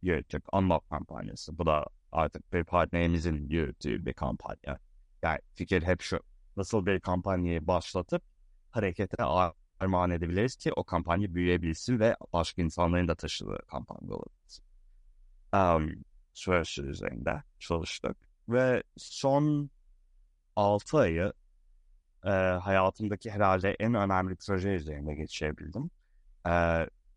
yürüttük. 0.02 0.56
Unlock 0.56 0.90
kampanyası. 0.90 1.58
Bu 1.58 1.66
da 1.66 1.86
artık 2.12 2.54
bir 2.54 2.64
partnerimizin 2.64 3.50
yürüttüğü 3.50 4.06
bir 4.06 4.14
kampanya. 4.14 4.80
Yani 5.22 5.40
fikir 5.56 5.84
hep 5.84 6.02
şu. 6.02 6.20
Nasıl 6.58 6.86
bir 6.86 7.00
kampanyayı 7.00 7.68
başlatıp 7.68 8.24
harekete 8.72 9.24
armağan 9.80 10.12
edebiliriz 10.12 10.56
ki 10.56 10.74
o 10.74 10.84
kampanya 10.84 11.36
büyüyebilsin 11.36 12.00
ve 12.00 12.16
başka 12.34 12.62
insanların 12.62 13.08
da 13.08 13.16
taşıdığı 13.16 13.60
kampanya 13.68 14.14
olabilsin. 14.14 14.66
Um, 15.54 16.04
süresi 16.34 16.82
üzerinde 16.82 17.44
çalıştık. 17.60 18.33
Ve 18.50 18.84
son 18.98 19.70
6 20.56 20.98
ayı 20.98 21.34
e, 22.26 22.30
hayatımdaki 22.30 23.32
herhalde 23.32 23.76
en 23.80 23.94
önemli 23.94 24.36
proje 24.36 24.70
üzerinde 24.70 25.16
geçirebildim. 25.16 25.90
E, 26.48 26.52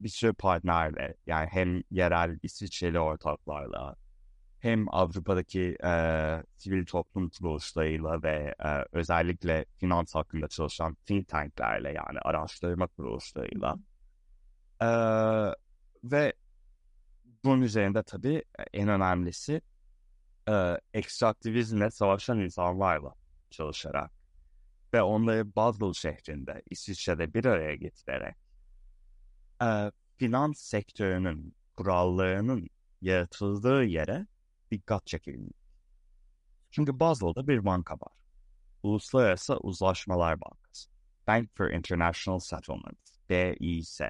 bir 0.00 0.08
sürü 0.08 0.32
partnerle 0.34 1.14
yani 1.26 1.48
hem 1.50 1.82
yerel 1.90 2.38
İsviçreli 2.42 3.00
ortaklarla 3.00 3.96
hem 4.60 4.94
Avrupa'daki 4.94 5.76
e, 5.84 5.92
sivil 6.56 6.86
toplum 6.86 7.30
kuruluşlarıyla 7.30 8.22
ve 8.22 8.54
e, 8.64 8.84
özellikle 8.92 9.64
finans 9.78 10.14
hakkında 10.14 10.48
çalışan 10.48 10.96
think 11.06 11.28
tanklerle 11.28 11.92
yani 11.92 12.18
araştırma 12.18 12.86
kuruluşlarıyla 12.86 13.76
e, 14.82 14.88
üzerinde 17.62 18.02
tabii 18.02 18.44
en 18.72 18.88
önemlisi 18.88 19.60
e, 20.48 20.80
ekstraktivizmle 20.94 21.90
savaşan 21.90 22.40
insanlarla 22.40 23.14
çalışarak 23.50 24.10
ve 24.94 25.02
onları 25.02 25.56
Basel 25.56 25.92
şehrinde, 25.92 26.62
İsviçre'de 26.70 27.34
bir 27.34 27.44
araya 27.44 27.74
getirerek 27.74 28.36
e, 29.62 29.90
finans 30.16 30.58
sektörünün 30.58 31.54
kurallarının 31.76 32.68
yaratıldığı 33.02 33.84
yere 33.84 34.26
dikkat 34.70 35.06
çekilmiş. 35.06 35.56
Çünkü 36.70 37.00
Basel'da 37.00 37.48
bir 37.48 37.64
banka 37.64 37.94
var. 37.94 38.12
Uluslararası 38.82 39.56
Uzlaşmalar 39.56 40.40
Bankası. 40.40 40.90
Bank 41.26 41.56
for 41.56 41.70
International 41.70 42.38
Settlements, 42.38 43.18
BIS. 43.30 44.00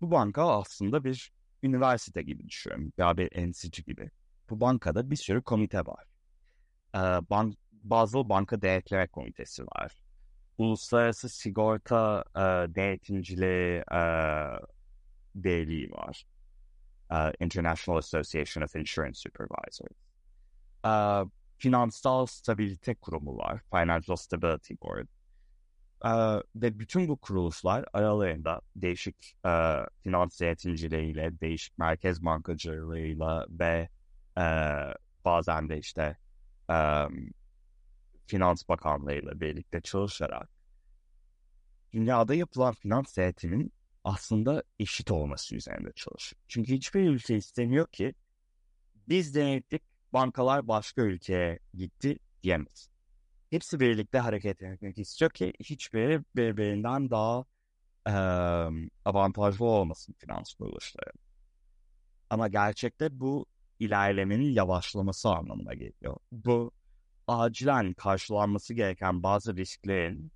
Bu 0.00 0.10
banka 0.10 0.58
aslında 0.58 1.04
bir 1.04 1.32
üniversite 1.62 2.22
gibi 2.22 2.48
düşünüyorum. 2.48 2.92
Ya 2.98 3.16
bir 3.16 3.32
enstitü 3.32 3.82
gibi. 3.82 4.10
Bu 4.50 4.60
bankada 4.60 5.10
bir 5.10 5.16
sürü 5.16 5.42
komite 5.42 5.78
var. 5.78 6.04
Ee, 6.94 6.98
bank, 7.30 7.54
Basel 7.72 8.28
Banka 8.28 8.62
Denetleme 8.62 9.06
Komitesi 9.06 9.64
var. 9.66 10.02
Uluslararası 10.58 11.28
Sigorta 11.28 12.24
e, 12.36 12.40
Denetimciliği 12.74 13.82
e, 13.92 14.00
Birliği 15.34 15.90
var. 15.90 16.24
Uh, 17.10 17.32
International 17.40 17.98
Association 17.98 18.62
of 18.62 18.76
Insurance 18.76 19.18
Supervisors. 19.18 19.96
Uh, 20.84 21.24
Finansal 21.58 22.26
Stabilite 22.26 22.94
Kurumu 22.94 23.36
var. 23.36 23.60
Financial 23.70 24.16
Stability 24.16 24.74
Board. 24.82 25.08
Uh, 26.04 26.42
ve 26.56 26.78
bütün 26.78 27.08
bu 27.08 27.16
kuruluşlar 27.16 27.84
aralarında 27.92 28.60
değişik 28.76 29.36
uh, 29.44 29.86
finans 30.02 30.40
denetimcileriyle, 30.40 31.40
değişik 31.40 31.78
merkez 31.78 32.24
bankacılığıyla 32.24 33.46
ve 33.50 33.88
uh, 34.40 34.94
bazen 35.24 35.68
de 35.68 35.78
işte 35.78 36.16
um, 36.68 37.30
Finans 38.26 38.68
Bakanlığı'yla 38.68 39.40
birlikte 39.40 39.80
çalışarak 39.80 40.50
dünyada 41.92 42.34
yapılan 42.34 42.74
finans 42.74 43.16
denetimin 43.16 43.72
aslında 44.04 44.62
eşit 44.78 45.10
olması 45.10 45.56
üzerinde 45.56 45.92
çalışıyor. 45.92 46.42
Çünkü 46.48 46.74
hiçbir 46.74 47.10
ülke 47.10 47.36
istemiyor 47.36 47.86
ki 47.86 48.14
biz 49.08 49.34
denettik, 49.34 49.82
bankalar 50.12 50.68
başka 50.68 51.02
ülkeye 51.02 51.58
gitti 51.74 52.18
diyemez. 52.42 52.90
Hepsi 53.50 53.80
birlikte 53.80 54.18
hareket 54.18 54.62
etmek 54.62 54.98
istiyor 54.98 55.30
ki 55.30 55.52
hiçbiri 55.60 56.24
birbirinden 56.36 57.10
daha 57.10 57.44
e, 58.06 58.12
avantajlı 59.04 59.64
olmasın 59.64 60.14
finans 60.18 60.54
kuruluşları. 60.54 61.10
Ama 62.30 62.48
gerçekte 62.48 63.20
bu 63.20 63.46
ilerlemenin 63.80 64.50
yavaşlaması 64.52 65.28
anlamına 65.28 65.74
geliyor. 65.74 66.16
Bu 66.32 66.72
acilen 67.26 67.92
karşılanması 67.92 68.74
gereken 68.74 69.22
bazı 69.22 69.56
risklerin 69.56 70.32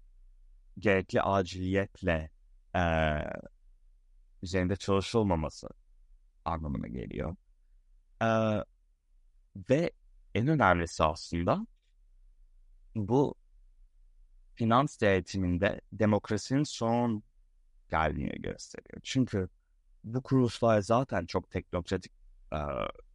gerekli 0.78 1.22
aciliyetle 1.22 2.30
e, 2.76 2.82
üzerinde 4.42 4.76
çalışılmaması 4.76 5.68
anlamına 6.44 6.88
geliyor. 6.88 7.36
E, 8.22 8.28
ve 9.70 9.90
en 10.34 10.48
önemlisi 10.48 11.04
aslında 11.04 11.66
bu 12.94 13.34
finans 14.54 15.00
denetiminde 15.00 15.80
demokrasinin 15.92 16.64
son 16.64 17.22
geldiğini 17.90 18.42
gösteriyor. 18.42 19.00
Çünkü 19.02 19.48
bu 20.04 20.22
kuruluşlar 20.22 20.80
zaten 20.80 21.26
çok 21.26 21.50
teknokratik 21.50 22.12
e, 22.52 22.58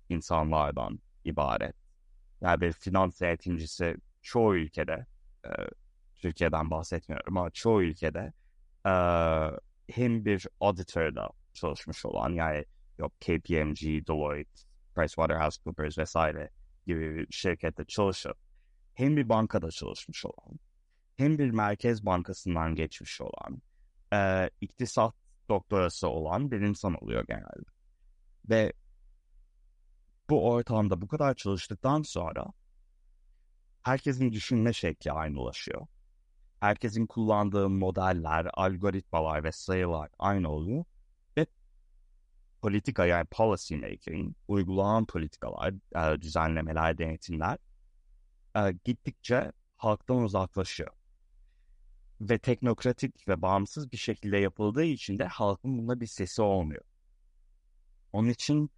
insanlardan 0.10 1.00
ibaret. 1.26 1.76
Yani 2.42 2.62
bir 2.62 2.72
finans 2.72 3.22
denetimcisi 3.22 3.96
çoğu 4.22 4.56
ülkede, 4.56 5.06
e, 5.46 5.50
Türkiye'den 6.16 6.72
bahsetmiyorum 6.72 7.38
ama 7.38 7.52
çoğu 7.52 7.84
ülkede 7.84 8.34
e, 8.86 8.94
hem 9.94 10.26
bir 10.26 10.48
auditorda 10.60 11.30
çalışmış 11.54 12.06
olan 12.06 12.30
yani 12.30 12.66
yok 12.98 13.14
KPMG, 13.22 14.08
Deloitte, 14.08 14.62
PricewaterhouseCoopers 14.96 15.98
vesaire 15.98 16.50
gibi 16.88 17.16
bir 17.16 17.28
şirkette 17.32 17.86
çalışıp 17.86 18.38
hem 18.94 19.18
bir 19.18 19.30
bankada 19.30 19.72
çalışmış 19.72 20.26
olan 20.26 20.60
hem 21.18 21.38
bir 21.38 21.50
merkez 21.50 22.06
bankasından 22.06 22.76
geçmiş 22.76 23.22
olan 23.22 23.62
e, 24.14 24.50
iktisat 24.62 25.16
doktorası 25.50 26.08
olan 26.08 26.52
bir 26.52 26.62
insan 26.62 27.04
oluyor 27.04 27.26
genelde. 27.28 27.70
Ve 28.50 28.74
bu 30.30 30.50
ortamda 30.50 31.02
bu 31.02 31.08
kadar 31.08 31.34
çalıştıktan 31.34 32.02
sonra 32.02 32.46
herkesin 33.82 34.32
düşünme 34.32 34.74
şekli 34.74 35.12
aynılaşıyor. 35.12 35.88
Herkesin 36.60 37.06
kullandığı 37.06 37.70
modeller, 37.70 38.48
algoritmalar 38.54 39.44
ve 39.44 39.52
sayılar 39.52 40.10
aynı 40.20 40.50
oluyor. 40.50 40.86
Ve 41.38 41.46
politika 42.62 43.06
yani 43.06 43.26
policy 43.32 43.76
making, 43.76 44.36
uygulanan 44.48 45.06
politikalar, 45.06 45.74
e, 45.96 46.22
düzenlemeler, 46.22 46.98
denetimler 46.98 47.58
e, 48.56 48.72
gittikçe 48.86 49.52
halktan 49.78 50.18
uzaklaşıyor. 50.18 50.92
Ve 52.22 52.38
teknokratik 52.38 53.28
ve 53.28 53.42
bağımsız 53.42 53.92
bir 53.92 53.98
şekilde 53.98 54.38
yapıldığı 54.38 54.84
için 54.84 55.20
de 55.20 55.26
halkın 55.26 55.78
bunda 55.78 56.00
bir 56.00 56.08
sesi 56.08 56.42
olmuyor. 56.42 56.84
Onun 58.14 58.30
için 58.30 58.70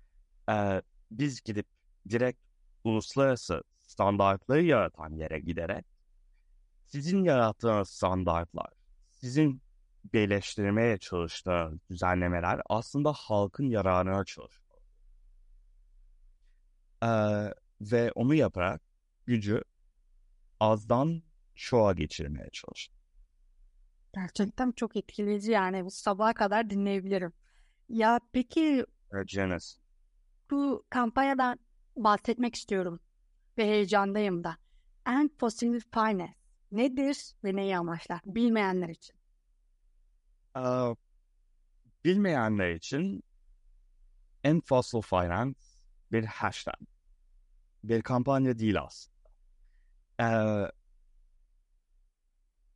e, 0.49 0.81
biz 1.12 1.41
gidip 1.41 1.67
direkt 2.10 2.39
uluslararası 2.84 3.63
standartları 3.80 4.62
yaratan 4.62 5.13
yere 5.13 5.39
giderek 5.39 5.86
sizin 6.86 7.24
yarattığınız 7.24 7.89
standartlar, 7.89 8.69
sizin 9.10 9.62
birleştirmeye 10.13 10.97
çalıştığınız 10.97 11.80
düzenlemeler 11.89 12.62
aslında 12.69 13.13
halkın 13.13 13.65
yararına 13.65 14.26
çalışıyor. 14.26 14.67
Ee, 17.04 17.08
ve 17.82 18.12
onu 18.12 18.34
yaparak 18.36 18.82
gücü 19.26 19.63
azdan 20.60 21.24
çoğa 21.56 21.93
geçirmeye 21.93 22.50
çalışıyor. 22.54 22.97
Gerçekten 24.15 24.71
çok 24.71 24.95
etkileyici 24.95 25.52
yani 25.52 25.86
bu 25.86 25.91
sabaha 25.91 26.34
kadar 26.34 26.69
dinleyebilirim. 26.69 27.34
Ya 27.89 28.19
peki 28.32 28.86
Janice. 29.28 29.80
Bu 30.51 30.85
kampanyadan 30.89 31.59
bahsetmek 31.95 32.55
istiyorum 32.55 32.99
ve 33.57 33.65
heyecandayım 33.65 34.43
da. 34.43 34.57
End 35.07 35.29
Fossil 35.39 35.79
Finance 35.93 36.33
nedir 36.71 37.35
ve 37.43 37.55
neyi 37.55 37.77
amaçlar 37.77 38.21
bilmeyenler 38.25 38.89
için? 38.89 39.15
Ee, 40.57 40.95
bilmeyenler 42.05 42.69
için 42.69 43.23
End 44.43 44.61
Fossil 44.65 45.01
Finance 45.01 45.59
bir 46.11 46.25
hashtag. 46.25 46.81
Bir 47.83 48.01
kampanya 48.01 48.59
değil 48.59 48.81
aslında. 48.81 49.29
Ee, 50.21 50.71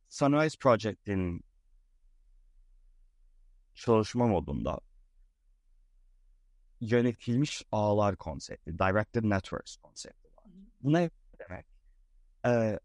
Sunrise 0.08 0.58
Project'in 0.58 1.44
çalışma 3.74 4.26
modunda 4.26 4.80
yönetilmiş 6.80 7.62
ağlar 7.72 8.16
konsepti, 8.16 8.78
Directed 8.78 9.24
Networks 9.24 9.76
konsepti 9.76 10.28
var. 10.36 10.44
Bu 10.80 10.92
ne 10.92 11.10
demek? 11.38 11.66
Ee, 12.46 12.78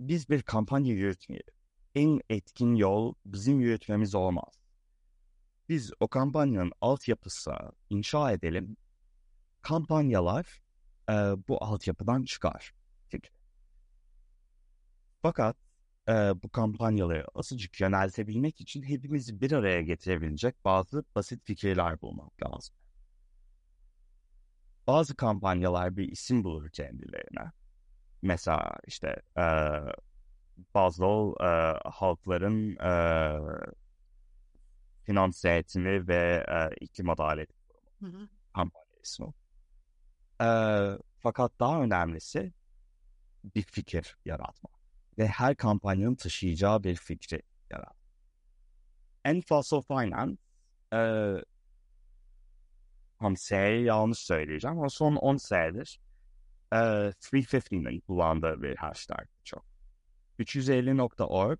biz 0.00 0.28
bir 0.28 0.42
kampanya 0.42 0.94
yürütmeyelim. 0.94 1.54
En 1.94 2.20
etkin 2.30 2.74
yol 2.74 3.14
bizim 3.26 3.60
yürütmemiz 3.60 4.14
olmaz. 4.14 4.62
Biz 5.68 5.92
o 6.00 6.08
kampanyanın 6.08 6.72
altyapısını 6.80 7.72
inşa 7.90 8.32
edelim. 8.32 8.76
Kampanyalar 9.62 10.62
e, 11.08 11.12
bu 11.48 11.64
altyapıdan 11.64 12.24
çıkar. 12.24 12.74
Fakat 15.22 15.56
e, 16.08 16.12
bu 16.12 16.48
kampanyaları 16.48 17.26
azıcık 17.34 17.80
yöneltebilmek 17.80 18.60
için 18.60 18.82
hepimizi 18.82 19.40
bir 19.40 19.52
araya 19.52 19.82
getirebilecek 19.82 20.64
bazı 20.64 21.04
basit 21.14 21.44
fikirler 21.44 22.00
bulmak 22.00 22.42
lazım. 22.42 22.74
Bazı 24.86 25.16
kampanyalar 25.16 25.96
bir 25.96 26.08
isim 26.08 26.44
bulur 26.44 26.70
kendilerine. 26.70 27.52
Mesela 28.22 28.76
işte 28.86 29.22
e, 29.38 29.44
Basel 30.74 31.44
e, 31.44 31.78
halkların 31.84 32.76
e, 32.76 32.92
finans 35.04 35.44
eğitimi 35.44 36.08
ve 36.08 36.46
e, 36.48 36.74
iklim 36.80 37.10
adaleti 37.10 37.54
kampanya 38.54 39.00
ismi. 39.04 39.32
E, 40.42 40.48
fakat 41.18 41.60
daha 41.60 41.82
önemlisi 41.82 42.52
bir 43.54 43.62
fikir 43.62 44.16
yaratmak 44.24 44.72
ve 45.18 45.26
her 45.26 45.56
kampanyanın 45.56 46.14
taşıyacağı 46.14 46.84
bir 46.84 46.96
fikri 46.96 47.42
yaratmak. 47.70 47.96
En 49.24 49.40
Fossil 49.40 49.80
Finance 49.82 50.36
e, 50.92 50.98
tam 53.22 53.36
S'yi 53.36 53.84
yanlış 53.84 54.18
söyleyeceğim 54.18 54.78
ama 54.78 54.88
son 54.88 55.16
10 55.16 55.36
senedir 55.36 56.00
e, 56.72 56.76
350'nin 56.76 58.00
kullandığı 58.00 58.62
bir 58.62 58.76
hashtag 58.76 59.26
çok. 59.44 59.64
350.org 60.38 61.58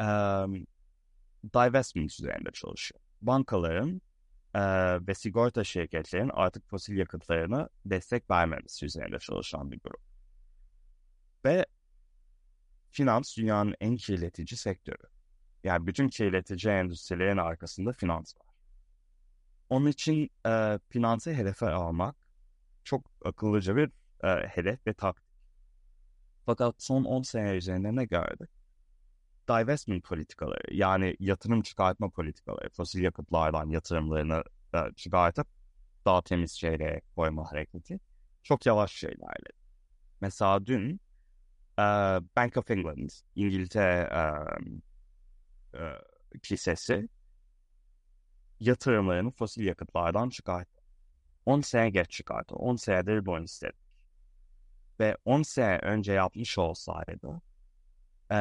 um, 0.00 0.66
divestment 1.54 2.20
üzerinde 2.20 2.50
çalışıyor. 2.52 3.00
Bankaların 3.22 4.02
e, 4.54 4.60
ve 5.06 5.14
sigorta 5.14 5.64
şirketlerin 5.64 6.30
artık 6.34 6.68
fosil 6.68 6.96
yakıtlarına 6.96 7.68
destek 7.86 8.30
vermemesi 8.30 8.86
üzerinde 8.86 9.18
çalışan 9.18 9.72
bir 9.72 9.80
grup. 9.80 10.00
Ve 11.44 11.66
finans 12.90 13.36
dünyanın 13.36 13.74
en 13.80 13.96
kirletici 13.96 14.58
sektörü. 14.58 15.06
Yani 15.64 15.86
bütün 15.86 16.08
kirletici 16.08 16.74
endüstrilerin 16.74 17.36
arkasında 17.36 17.92
finans 17.92 18.36
var. 18.36 18.51
Onun 19.70 19.86
için 19.86 20.30
e, 20.46 20.78
finansı 20.88 21.32
hedefe 21.32 21.70
almak 21.70 22.16
çok 22.84 23.06
akıllıca 23.24 23.76
bir 23.76 23.90
e, 24.24 24.46
hedef 24.48 24.86
ve 24.86 24.94
taktik. 24.94 25.32
Fakat 26.46 26.74
son 26.78 27.04
10 27.04 27.22
sene 27.22 27.50
üzerinde 27.50 27.96
ne 27.96 28.04
gördük? 28.04 28.50
Divestment 29.48 30.04
politikaları 30.04 30.74
yani 30.74 31.16
yatırım 31.20 31.62
çıkartma 31.62 32.10
politikaları, 32.10 32.70
fosil 32.70 33.02
yakıtlardan 33.02 33.70
yatırımlarını 33.70 34.42
e, 34.74 34.78
çıkartıp 34.96 35.46
daha 36.04 36.22
temiz 36.22 36.52
şeylere 36.52 37.00
koyma 37.16 37.52
hareketi 37.52 38.00
çok 38.42 38.66
yavaş 38.66 38.92
şeylerle. 38.92 39.50
Mesela 40.20 40.66
dün 40.66 41.00
e, 41.78 41.82
Bank 42.36 42.56
of 42.56 42.70
England, 42.70 43.10
İngiltere 43.34 44.08
e, 44.12 45.78
e, 45.78 46.38
kilisesi 46.42 47.08
yatırımlarını 48.62 49.30
fosil 49.30 49.66
yakıtlardan 49.66 50.28
çıkarttı. 50.28 50.82
10 51.46 51.60
sene 51.60 51.90
geç 51.90 52.10
çıkarttı. 52.10 52.54
10 52.54 52.76
senedir 52.76 53.26
bunu 53.26 53.44
istedi. 53.44 53.76
Ve 55.00 55.16
10 55.24 55.42
sene 55.42 55.78
önce 55.78 56.12
yapmış 56.12 56.58
olsaydı 56.58 57.42
e, 58.32 58.36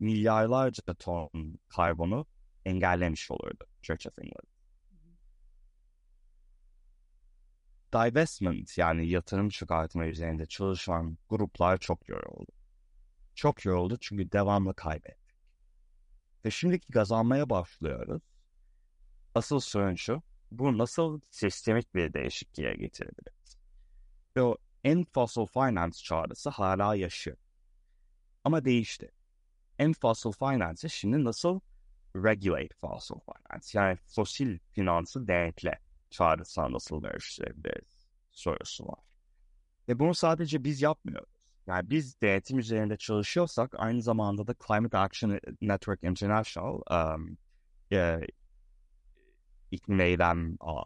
milyarlarca 0.00 0.94
ton 0.94 1.58
karbonu 1.68 2.26
engellemiş 2.64 3.30
olurdu 3.30 3.64
Church 3.82 4.06
of 4.06 4.18
England. 4.18 4.50
Divestment 7.92 8.78
yani 8.78 9.08
yatırım 9.08 9.48
çıkartma 9.48 10.06
üzerinde 10.06 10.46
çalışan 10.46 11.18
gruplar 11.28 11.78
çok 11.78 12.08
yoruldu. 12.08 12.52
Çok 13.34 13.64
yoruldu 13.64 13.96
çünkü 14.00 14.32
devamlı 14.32 14.74
kaybettik. 14.74 15.36
Ve 16.44 16.50
şimdiki 16.50 16.92
kazanmaya 16.92 17.50
başlıyoruz. 17.50 18.22
Asıl 19.34 19.60
sorun 19.60 19.94
şu, 19.94 20.22
bu 20.50 20.78
nasıl 20.78 21.20
sistemik 21.30 21.94
bir 21.94 22.12
değişikliğe 22.12 22.74
getirebiliriz? 22.74 23.56
Ve 24.36 24.42
o 24.42 24.56
en 24.84 25.04
fossil 25.04 25.46
finance 25.46 25.98
çağrısı 25.98 26.50
hala 26.50 26.94
yaşıyor. 26.94 27.36
Ama 28.44 28.64
değişti. 28.64 29.10
En 29.78 29.92
fossil 29.92 30.32
finance 30.32 30.88
şimdi 30.88 31.24
nasıl 31.24 31.60
regulate 32.16 32.74
fossil 32.80 33.14
finance 33.14 33.66
yani 33.72 33.96
fosil 34.06 34.58
finansı 34.72 35.28
denetle 35.28 35.78
çağrısına 36.10 36.72
nasıl 36.72 37.02
dönüştürebiliriz 37.02 38.06
sorusu 38.32 38.86
var. 38.86 38.98
Ve 39.88 39.98
bunu 39.98 40.14
sadece 40.14 40.64
biz 40.64 40.82
yapmıyoruz. 40.82 41.40
Yani 41.66 41.90
biz 41.90 42.20
denetim 42.20 42.58
üzerinde 42.58 42.96
çalışıyorsak 42.96 43.74
aynı 43.78 44.02
zamanda 44.02 44.46
da 44.46 44.54
Climate 44.66 44.98
Action 44.98 45.40
Network 45.60 46.04
International 46.04 46.80
um, 46.90 47.36
iklim 49.70 50.00
eylem 50.00 50.56
a, 50.60 50.82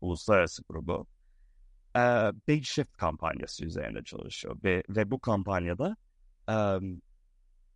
uluslararası 0.00 0.62
grubu 0.68 1.06
e, 1.96 2.00
Big 2.48 2.64
Shift 2.64 2.96
kampanyası 2.96 3.64
üzerinde 3.64 4.04
çalışıyor. 4.04 4.56
Ve, 4.64 4.82
ve 4.88 5.10
bu 5.10 5.18
kampanyada 5.20 5.96
um, 6.48 7.02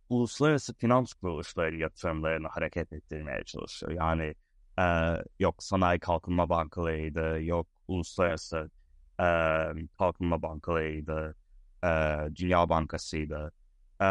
uluslararası 0.09 0.73
finans 0.73 1.13
kuruluşları 1.13 1.75
yatırımlarını 1.75 2.47
hareket 2.47 2.93
ettirmeye 2.93 3.43
çalışıyor. 3.43 3.91
Yani 3.91 4.35
e, 4.79 4.83
yok 5.39 5.63
sanayi 5.63 5.99
kalkınma 5.99 6.49
bankalarıydı, 6.49 7.43
yok 7.43 7.67
uluslararası 7.87 8.69
e, 9.19 9.25
kalkınma 9.97 10.41
bankalarıydı, 10.41 11.35
e, 11.83 11.87
Dünya 12.35 12.69
Bankası'ydı. 12.69 13.51
E, 14.01 14.07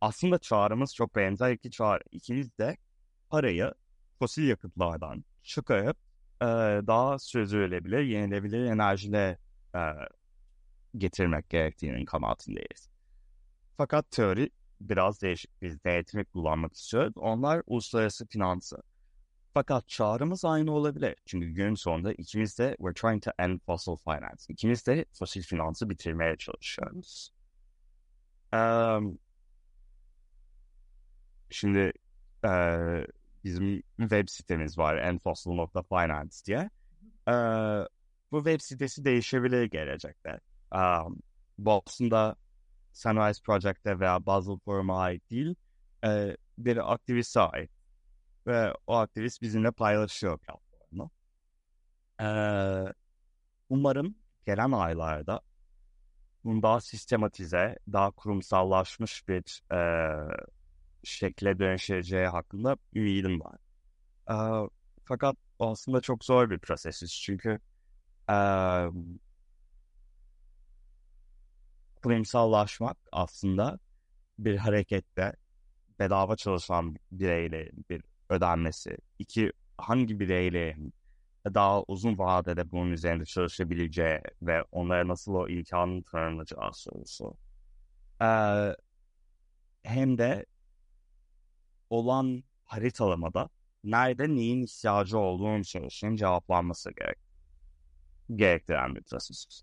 aslında 0.00 0.38
çağrımız 0.38 0.94
çok 0.94 1.16
benzer 1.16 1.52
iki 1.52 1.70
çağrı. 1.70 2.02
İkimiz 2.10 2.58
de 2.58 2.76
parayı 3.30 3.72
fosil 4.20 4.48
yakıtlardan 4.48 5.24
çıkarıp 5.42 5.96
e, 6.42 6.46
daha 6.86 7.18
sürdürülebilir, 7.18 8.00
yenilebilir 8.00 8.64
enerjide 8.64 9.38
e, 9.74 9.80
getirmek 10.96 11.50
gerektiğinin 11.50 12.04
kanaatindeyiz. 12.04 12.90
Fakat 13.76 14.10
teori 14.10 14.50
biraz 14.80 15.22
değişik. 15.22 15.62
Biz 15.62 15.84
denetimi 15.84 16.24
kullanmak 16.24 16.74
istiyoruz. 16.74 17.12
Onlar 17.16 17.62
uluslararası 17.66 18.26
finansı. 18.26 18.76
Fakat 19.54 19.88
çağrımız 19.88 20.44
aynı 20.44 20.72
olabilir. 20.72 21.16
Çünkü 21.26 21.46
gün 21.46 21.74
sonunda 21.74 22.12
ikimiz 22.12 22.58
de 22.58 22.76
we're 22.78 22.94
trying 22.94 23.22
to 23.22 23.30
end 23.38 23.60
fossil 23.66 23.96
finance. 24.04 24.44
İkimiz 24.48 24.86
de 24.86 25.04
fosil 25.12 25.42
finansı 25.42 25.90
bitirmeye 25.90 26.36
çalışıyoruz. 26.36 27.32
Um, 28.52 29.18
şimdi 31.50 31.92
uh, 32.44 33.04
bizim 33.44 33.82
web 33.96 34.28
sitemiz 34.28 34.78
var 34.78 34.96
endfossil.finance 34.96 36.36
diye. 36.46 36.70
Uh, 37.28 37.86
bu 38.32 38.38
web 38.38 38.60
sitesi 38.60 39.04
değişebilir 39.04 39.64
gelecekte. 39.64 40.40
Um, 40.74 41.18
bu 41.58 41.82
aslında 41.86 42.36
Sunrise 42.92 43.42
Project'e 43.42 44.00
veya 44.00 44.26
Basel 44.26 44.58
Forum'a 44.64 45.00
ait 45.00 45.30
değil, 45.30 45.54
e, 46.04 46.36
bir 46.58 46.92
aktiviste 46.92 47.40
ait. 47.40 47.70
Ve 48.46 48.74
o 48.86 48.94
aktivist 48.94 49.42
bizimle 49.42 49.70
paylaşıyor 49.70 50.38
platformu. 50.38 51.10
E, 52.20 52.26
umarım 53.68 54.14
gelen 54.46 54.72
aylarda 54.72 55.40
bunun 56.44 56.62
daha 56.62 56.80
sistematize, 56.80 57.78
daha 57.92 58.10
kurumsallaşmış 58.10 59.28
bir 59.28 59.62
e, 59.72 59.78
şekle 61.04 61.58
dönüşeceği 61.58 62.26
hakkında 62.26 62.76
ümidim 62.94 63.40
var. 63.40 63.58
E, 64.30 64.36
fakat 65.04 65.36
aslında 65.58 66.00
çok 66.00 66.24
zor 66.24 66.50
bir 66.50 66.58
prosesiz 66.58 67.12
çünkü 67.12 67.60
e, 68.30 68.36
kurumsallaşmak 72.02 72.96
aslında 73.12 73.78
bir 74.38 74.56
harekette 74.56 75.32
bedava 75.98 76.36
çalışan 76.36 76.96
bireylerin 77.12 77.84
bir 77.90 78.02
ödenmesi. 78.30 78.96
İki, 79.18 79.52
hangi 79.78 80.20
bireylerin 80.20 80.94
daha 81.46 81.82
uzun 81.82 82.18
vadede 82.18 82.70
bunun 82.70 82.92
üzerinde 82.92 83.24
çalışabileceği 83.24 84.20
ve 84.42 84.62
onlara 84.72 85.08
nasıl 85.08 85.34
o 85.34 85.48
imkanın 85.48 86.02
tanınacağı 86.02 86.72
sorusu. 86.74 87.36
Ee, 88.22 88.76
hem 89.82 90.18
de 90.18 90.46
olan 91.90 92.44
haritalamada 92.64 93.48
nerede 93.84 94.28
neyin 94.28 94.62
ihtiyacı 94.62 95.18
olduğunu 95.18 95.64
sorusunun 95.64 96.16
cevaplanması 96.16 96.90
gerek 96.94 97.18
gerektiren 98.36 98.94
bir 98.94 99.02
proses. 99.02 99.62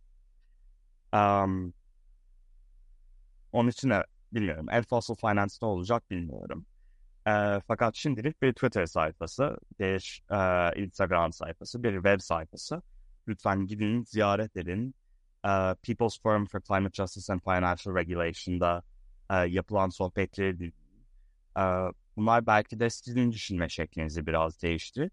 Um, 1.13 1.73
onun 3.51 3.69
için 3.69 3.89
de 3.89 4.05
bilmiyorum. 4.33 4.65
El 4.71 4.83
Fossil 4.83 5.15
Finance'da 5.15 5.65
olacak 5.65 6.11
bilmiyorum. 6.11 6.65
E, 7.27 7.61
fakat 7.67 7.95
şimdilik 7.95 8.41
bir 8.41 8.53
Twitter 8.53 8.85
sayfası, 8.85 9.57
bir 9.79 10.23
e, 10.31 10.81
Instagram 10.83 11.33
sayfası, 11.33 11.83
bir 11.83 11.93
web 11.93 12.19
sayfası. 12.19 12.81
Lütfen 13.27 13.67
gidin, 13.67 14.03
ziyaret 14.03 14.57
edin. 14.57 14.95
E, 15.45 15.75
People's 15.83 16.21
Forum 16.21 16.45
for 16.45 16.61
Climate 16.61 16.93
Justice 16.93 17.33
and 17.33 17.39
Financial 17.39 17.95
Regulation'da 17.95 18.83
e, 19.29 19.35
yapılan 19.35 19.89
sohbetleri 19.89 20.71
e, 21.57 21.63
bunlar 22.17 22.45
belki 22.47 22.79
de 22.79 22.89
sizin 22.89 23.31
düşünme 23.31 23.69
şeklinizi 23.69 24.27
biraz 24.27 24.61
değiştirir. 24.61 25.11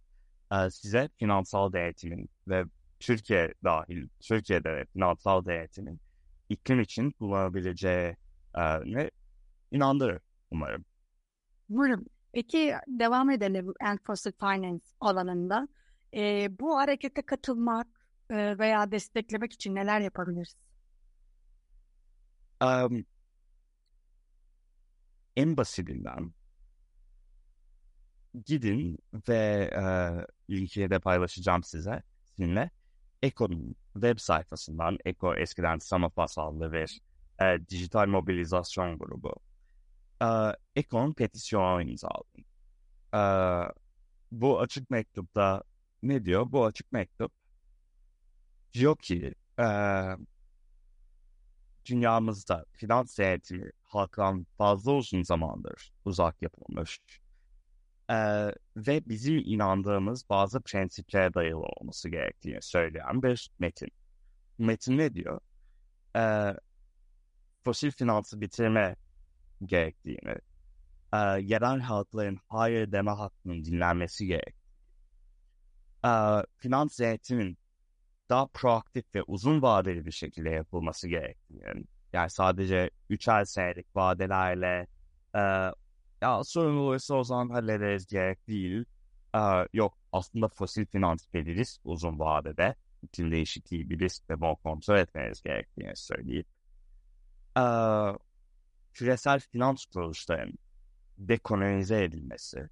E, 0.53 0.71
size 0.71 1.09
finansal 1.17 1.73
denetimin 1.73 2.29
ve 2.49 2.64
Türkiye 3.01 3.55
dahil, 3.64 4.09
Türkiye'de 4.21 4.87
finansal 4.93 5.45
denetimin 5.45 6.01
iklim 6.49 6.81
için 6.81 7.11
kullanabileceği 7.11 8.17
ne 8.85 9.11
inandırır 9.71 10.23
umarım. 10.51 10.85
Umarım. 11.69 12.07
Peki 12.33 12.75
devam 12.87 13.31
edelim 13.31 13.73
End 13.81 13.99
Fossil 14.07 14.33
Finance 14.33 14.85
alanında. 15.01 15.69
E, 16.14 16.49
bu 16.61 16.79
harekete 16.79 17.23
katılmak 17.23 17.87
e, 18.31 18.59
veya 18.59 18.90
desteklemek 18.90 19.53
için 19.53 19.75
neler 19.75 20.01
yapabiliriz? 20.01 20.57
Um, 22.62 23.05
en 25.37 25.57
basitinden 25.57 26.33
gidin 28.47 28.99
ve 29.29 29.70
e, 30.51 30.55
linki 30.55 30.90
de 30.90 30.99
paylaşacağım 30.99 31.62
size 31.62 32.03
sizinle. 32.25 32.70
Eko'nun 33.23 33.77
web 33.92 34.18
sayfasından, 34.18 34.99
Eko 35.05 35.35
eskiden 35.35 35.79
Samafas 35.79 36.38
adlı 36.38 36.73
bir 36.73 37.01
e, 37.42 37.68
dijital 37.68 38.07
mobilizasyon 38.07 38.99
grubu. 38.99 39.35
E, 40.23 40.27
Eko'nun 40.77 41.12
petisyonu 41.12 41.83
imzaladım. 41.83 42.44
E, 43.14 43.20
bu 44.33 44.61
açık 44.61 44.90
mektupta 44.90 45.62
ne 46.03 46.25
diyor? 46.25 46.53
Bu 46.53 46.64
açık 46.64 46.92
mektup 46.92 47.33
diyor 48.75 48.97
ki 48.97 49.35
e, 49.61 49.66
dünyamızda 51.87 52.64
finans 52.73 53.18
denetimi 53.18 53.70
halktan 53.83 54.47
fazla 54.59 54.92
uzun 54.92 55.23
zamandır 55.23 55.92
uzak 56.05 56.42
yapılmış 56.42 57.01
e, 58.11 58.17
ve 58.77 59.03
bizim 59.09 59.38
inandığımız 59.38 60.29
bazı 60.31 60.61
prensiplere 60.61 61.35
dayalı 61.35 61.62
olması 61.62 62.09
gerektiğini 62.09 62.62
söyleyen 62.62 63.23
bir 63.23 63.51
metin. 63.59 63.88
Metin 64.59 64.99
ne 64.99 65.14
diyor? 65.14 65.40
E, 66.17 66.55
fosil 67.64 67.90
finansı 67.90 68.40
bitirme 68.40 68.97
gerektiğini, 69.64 70.35
e, 71.12 71.17
yerel 71.40 71.81
halkların 71.81 72.38
hayır 72.49 72.93
deme 72.93 73.11
hakkının 73.11 73.64
dinlenmesi 73.64 74.27
gerek. 74.27 74.55
E, 76.05 76.11
finans 76.57 77.01
denetimin 77.01 77.59
daha 78.29 78.47
proaktif 78.47 79.14
ve 79.14 79.23
uzun 79.23 79.62
vadeli 79.62 80.07
bir 80.07 80.12
şekilde 80.12 80.51
yapılması 80.51 81.09
gerektiğini, 81.09 81.85
yani 82.12 82.31
sadece 82.31 82.90
üçer 83.11 83.45
senelik 83.45 83.97
vadelerle 83.97 84.87
e, 85.37 85.40
ya 86.24 86.44
sorun 86.44 86.76
olursa 86.76 87.14
o 87.14 87.24
zaman 87.24 87.48
hallederiz 87.48 88.06
gerek 88.06 88.48
değil. 88.48 88.84
E, 89.34 89.40
yok 89.72 89.98
aslında 90.12 90.48
fosil 90.48 90.87
finans 90.87 91.26
bir 91.34 91.46
risk 91.46 91.80
uzun 91.84 92.18
vadede 92.18 92.74
iklim 93.02 93.30
değişikliği 93.32 93.90
bir 93.90 93.98
risk 93.98 94.30
ve 94.30 94.40
bunu 94.40 94.56
kontrol 94.56 94.98
etmeniz 94.98 95.42
gerektiğini 95.42 95.96
söyleyip 95.96 96.46
e, 97.58 97.64
küresel 98.92 99.40
finans 99.40 99.84
kuruluşlarının 99.87 100.58
dekolonize 101.18 102.04
edilmesi 102.04 102.68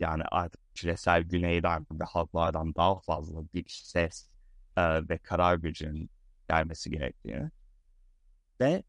yani 0.00 0.22
artık 0.30 0.60
küresel 0.74 1.22
güneyden 1.22 1.86
ve 1.92 2.04
halklardan 2.04 2.74
daha 2.74 3.00
fazla 3.00 3.42
bir 3.54 3.64
ses 3.68 4.28
e, 4.76 5.08
ve 5.08 5.18
karar 5.18 5.56
gücünün 5.56 6.10
gelmesi 6.48 6.90
gerektiğini 6.90 7.50
ve 8.60 8.82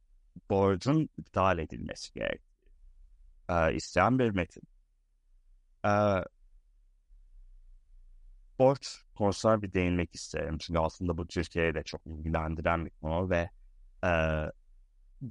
borcun 0.49 1.09
iptal 1.17 1.59
edilmesi 1.59 2.13
gerektiğini 2.13 2.52
e, 3.49 3.75
isteyen 3.75 4.19
bir 4.19 4.29
metin. 4.29 4.63
E, 5.85 5.91
borç 8.59 9.03
konusuna 9.15 9.61
bir 9.61 9.73
değinmek 9.73 10.15
isterim. 10.15 10.57
Çünkü 10.57 10.79
aslında 10.79 11.17
bu 11.17 11.27
Türkiye'yi 11.27 11.75
de 11.75 11.83
çok 11.83 12.01
ilgilendiren 12.05 12.85
bir 12.85 12.91
konu 13.01 13.29
ve 13.29 13.49
e, 14.05 14.09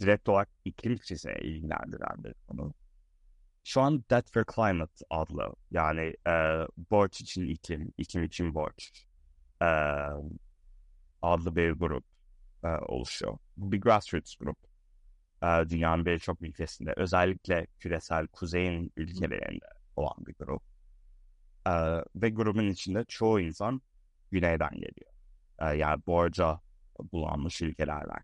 direkt 0.00 0.28
olarak 0.28 0.48
iklim 0.64 0.98
krizine 0.98 1.34
ilgilendiren 1.34 2.24
bir 2.24 2.34
konu. 2.48 2.74
Şu 3.64 3.80
an 3.80 4.04
Debt 4.10 4.32
for 4.34 4.44
Climate 4.54 5.04
adlı 5.10 5.54
yani 5.70 6.14
e, 6.28 6.32
borç 6.90 7.20
için 7.20 7.46
iklim, 7.46 7.92
iklim 7.98 8.22
için 8.24 8.54
borç 8.54 9.06
e, 9.62 9.66
adlı 11.22 11.56
bir 11.56 11.72
grup 11.72 12.04
e, 12.64 12.68
oluşuyor. 12.68 13.38
Bir 13.56 13.80
grassroots 13.80 14.36
grup. 14.36 14.71
E, 15.42 15.68
dünyanın 15.68 16.06
birçok 16.06 16.42
ülkesinde 16.42 16.92
özellikle 16.96 17.66
küresel 17.78 18.26
kuzeyin 18.26 18.92
ülkelerinde 18.96 19.66
olan 19.96 20.26
bir 20.26 20.34
grup. 20.34 20.62
E, 21.66 21.72
ve 22.14 22.30
grubun 22.30 22.68
içinde 22.68 23.04
çoğu 23.04 23.40
insan 23.40 23.82
güneyden 24.30 24.74
geliyor. 24.74 25.12
E, 25.58 25.66
yani 25.76 26.02
borca 26.06 26.60
bulanmış 27.12 27.62
ülkelerden. 27.62 28.22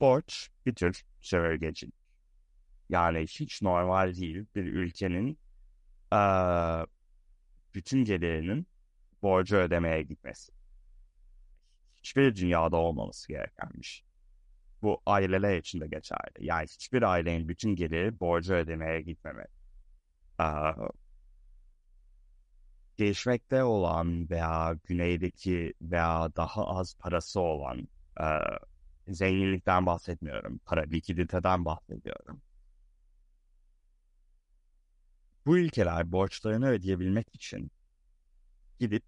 Borç 0.00 0.50
bir 0.66 0.74
tür 0.74 1.02
sömürgecilik. 1.20 1.94
Yani 2.88 3.20
hiç 3.20 3.62
normal 3.62 4.14
değil 4.14 4.46
bir 4.54 4.64
ülkenin 4.64 5.38
bütün 7.74 8.04
gelirinin 8.04 8.66
borcu 9.22 9.56
ödemeye 9.56 10.02
gitmesi. 10.02 10.52
Hiçbir 12.02 12.36
dünyada 12.36 12.76
olmaması 12.76 13.28
gerekenmiş. 13.28 14.04
Bu 14.82 15.02
aileler 15.06 15.56
için 15.58 15.80
de 15.80 15.86
geçerli. 15.86 16.46
Yani 16.46 16.66
hiçbir 16.66 17.02
ailenin 17.02 17.48
bütün 17.48 17.76
geliri 17.76 18.20
borcu 18.20 18.54
ödemeye 18.54 19.02
gitmemeli. 19.02 19.48
Ee, 20.40 20.44
gelişmekte 22.96 23.64
olan 23.64 24.30
veya 24.30 24.76
güneydeki 24.84 25.74
veya 25.82 26.36
daha 26.36 26.66
az 26.66 26.94
parası 26.98 27.40
olan 27.40 27.88
e, 28.20 28.24
zenginlikten 29.08 29.86
bahsetmiyorum. 29.86 30.58
Para, 30.58 30.80
likiditeden 30.82 31.64
bahsediyorum. 31.64 32.42
Bu 35.46 35.58
ülkeler 35.58 36.12
borçlarını 36.12 36.68
ödeyebilmek 36.68 37.34
için 37.34 37.70
gidip 38.80 39.04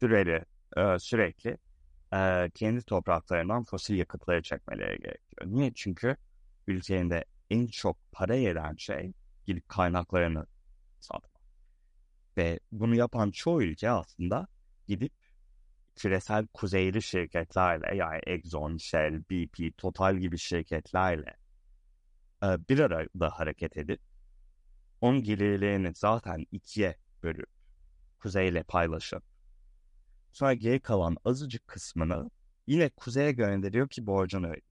süreli, 0.00 0.44
e, 0.76 0.98
sürekli 0.98 1.58
e, 2.14 2.50
kendi 2.54 2.82
topraklarından 2.82 3.64
fosil 3.64 3.94
yakıtları 3.94 4.42
çekmeleri 4.42 4.98
gerekiyor. 4.98 5.42
Niye? 5.44 5.72
Çünkü 5.74 6.16
ülkenin 6.66 7.24
en 7.50 7.66
çok 7.66 7.98
para 8.12 8.36
eden 8.36 8.74
şey 8.76 9.12
gidip 9.46 9.68
kaynaklarını 9.68 10.46
satmak. 11.00 11.42
Ve 12.36 12.60
bunu 12.72 12.94
yapan 12.94 13.30
çoğu 13.30 13.62
ülke 13.62 13.90
aslında 13.90 14.46
gidip 14.88 15.12
küresel 15.96 16.46
kuzeyli 16.46 17.02
şirketlerle 17.02 17.96
yani 17.96 18.20
Exxon, 18.26 18.76
Shell, 18.76 19.22
BP, 19.30 19.78
Total 19.78 20.16
gibi 20.16 20.38
şirketlerle 20.38 21.36
e, 22.42 22.46
bir 22.68 22.78
arada 22.78 23.30
hareket 23.30 23.76
edip 23.76 24.00
onun 25.00 25.22
gelirlerini 25.22 25.92
zaten 25.94 26.46
ikiye 26.52 26.96
bölüp 27.22 27.48
kuzeyle 28.18 28.62
paylaşıp 28.62 29.29
sonra 30.32 30.54
geri 30.54 30.80
kalan 30.80 31.16
azıcık 31.24 31.68
kısmını 31.68 32.30
yine 32.66 32.88
kuzeye 32.88 33.32
gönderiyor 33.32 33.88
ki 33.88 34.06
borcunu 34.06 34.46
ödeyin. 34.46 34.64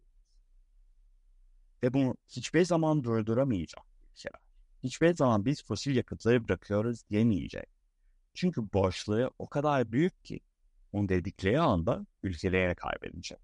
Ve 1.83 1.93
bunu 1.93 2.15
hiçbir 2.27 2.65
zaman 2.65 3.03
durduramayacak 3.03 3.83
ülkeler. 4.11 4.41
Hiçbir 4.83 5.15
zaman 5.15 5.45
biz 5.45 5.65
fosil 5.65 5.95
yakıtları 5.95 6.47
bırakıyoruz 6.47 7.09
diyemeyecek. 7.09 7.69
Çünkü 8.33 8.73
borçları 8.73 9.31
o 9.39 9.49
kadar 9.49 9.91
büyük 9.91 10.25
ki 10.25 10.39
onu 10.91 11.09
dedikleri 11.09 11.59
anda 11.59 12.05
ülkelerine 12.23 12.75
kaybedecek. 12.75 13.39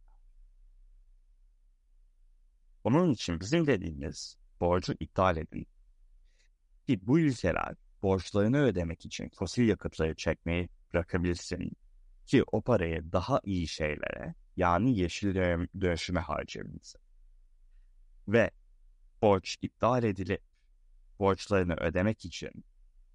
Onun 2.84 3.12
için 3.12 3.40
bizim 3.40 3.68
dediğimiz 3.68 4.38
borcu 4.60 4.94
iptal 5.00 5.38
edin. 5.38 5.68
Ki 6.88 7.08
bu 7.08 7.20
ülkeler 7.20 7.76
borçlarını 8.02 8.64
ödemek 8.64 9.06
için 9.06 9.30
fosil 9.30 9.68
yakıtları 9.68 10.16
çekmeyi 10.16 10.70
bırakabilsin 10.94 11.72
ki 12.26 12.44
o 12.52 12.62
parayı 12.62 13.12
daha 13.12 13.40
iyi 13.44 13.68
şeylere 13.68 14.36
yani 14.58 14.98
yeşil 14.98 15.36
dönüşüme 15.82 16.20
harcayabilsin. 16.20 17.02
Ve 18.28 18.52
borç 19.22 19.58
iptal 19.62 20.04
edilip 20.04 20.42
borçlarını 21.20 21.74
ödemek 21.74 22.26
için 22.26 22.66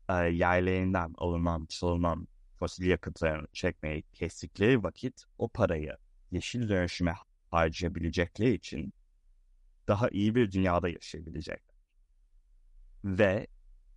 e, 0.09 0.13
yerlerinden 0.15 1.15
alınan, 1.19 1.67
çalınan 1.67 2.29
fosil 2.59 2.85
yakıtlarını 2.87 3.47
çekmeyi 3.53 4.03
kestikleri 4.13 4.83
vakit 4.83 5.25
o 5.39 5.49
parayı 5.49 5.97
yeşil 6.31 6.69
dönüşüme 6.69 7.15
harcayabilecekleri 7.51 8.55
için 8.55 8.93
daha 9.89 10.09
iyi 10.09 10.35
bir 10.35 10.53
dünyada 10.53 10.89
yaşayabilecekler. 10.89 11.77
Ve 13.05 13.47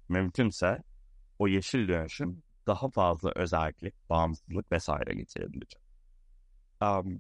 mümkünse 0.09 0.83
o 1.39 1.47
yeşil 1.47 1.87
dönüşüm 1.87 2.43
daha 2.67 2.89
fazla 2.89 3.31
özellik, 3.35 4.09
bağımsızlık 4.09 4.71
vesaire 4.71 5.13
getirebilecek. 5.13 5.81
Um, 6.81 7.19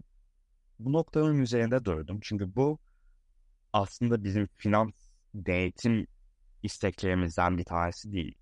bu 0.79 0.93
noktanın 0.93 1.41
üzerinde 1.41 1.85
durdum. 1.85 2.19
Çünkü 2.21 2.55
bu 2.55 2.79
aslında 3.73 4.23
bizim 4.23 4.47
finans 4.55 4.93
denetim 5.35 6.07
isteklerimizden 6.63 7.57
bir 7.57 7.65
tanesi 7.65 8.11
değil. 8.11 8.37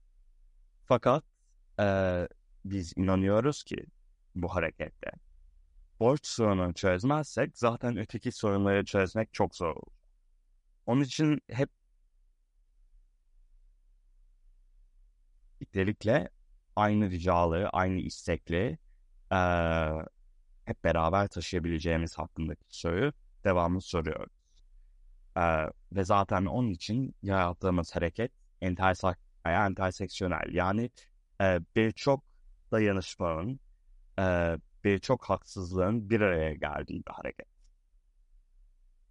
Fakat 0.86 1.24
e, 1.80 2.28
biz 2.66 2.94
inanıyoruz 2.98 3.64
ki 3.64 3.86
bu 4.36 4.56
harekette 4.56 5.12
borç 6.00 6.28
sorununu 6.28 6.74
çözmezsek 6.74 7.58
zaten 7.58 7.98
öteki 7.98 8.32
sorunları 8.32 8.86
çözmek 8.86 9.34
çok 9.34 9.56
zor 9.56 9.76
olur. 9.76 9.94
Onun 10.86 11.02
için 11.02 11.42
hep 11.50 11.70
birlikte 15.74 16.30
aynı 16.76 17.10
ricaları, 17.10 17.70
aynı 17.70 18.00
istekli 18.00 18.78
e, 19.32 19.38
hep 20.66 20.84
beraber 20.84 21.28
taşıyabileceğimiz 21.28 22.18
hakkındaki 22.18 22.64
soruyu 22.70 23.14
devamlı 23.44 23.82
soruyoruz. 23.82 24.34
E, 25.38 25.42
ve 25.92 26.04
zaten 26.04 26.46
onun 26.46 26.70
için 26.70 27.16
yarattığımız 27.22 27.96
hareket 27.96 28.32
intersak 28.62 29.20
interseksiyonel 29.46 30.54
yani 30.54 30.90
e, 31.42 31.60
birçok 31.76 32.24
dayanışmanın, 32.72 33.60
e, 34.20 34.58
birçok 34.84 35.26
haksızlığın 35.26 36.10
bir 36.10 36.22
araya 36.22 36.54
geldiği 36.54 37.06
bir 37.06 37.12
hareket. 37.12 37.48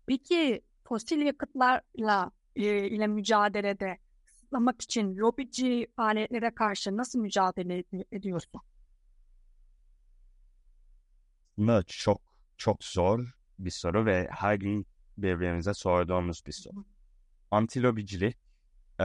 Peki 0.07 0.62
fosil 0.85 1.20
yakıtlarla 1.20 2.31
e, 2.57 2.88
ile 2.88 3.07
mücadelede 3.07 3.99
kısıtlamak 4.51 4.83
için 4.83 5.17
lobici 5.17 5.87
faaliyetlere 5.97 6.55
karşı 6.55 6.97
nasıl 6.97 7.19
mücadele 7.19 7.85
ediyorsun? 8.13 8.61
Aslında 11.59 11.83
çok 11.83 12.21
çok 12.57 12.85
zor 12.85 13.35
bir 13.59 13.71
soru 13.71 14.07
ve 14.07 14.29
her 14.31 14.55
gün 14.55 14.87
birbirimize 15.19 15.75
sorduğumuz 15.75 16.43
bir 16.47 16.53
soru. 16.53 16.85
Antilobicilik 17.51 18.37
e, 19.01 19.05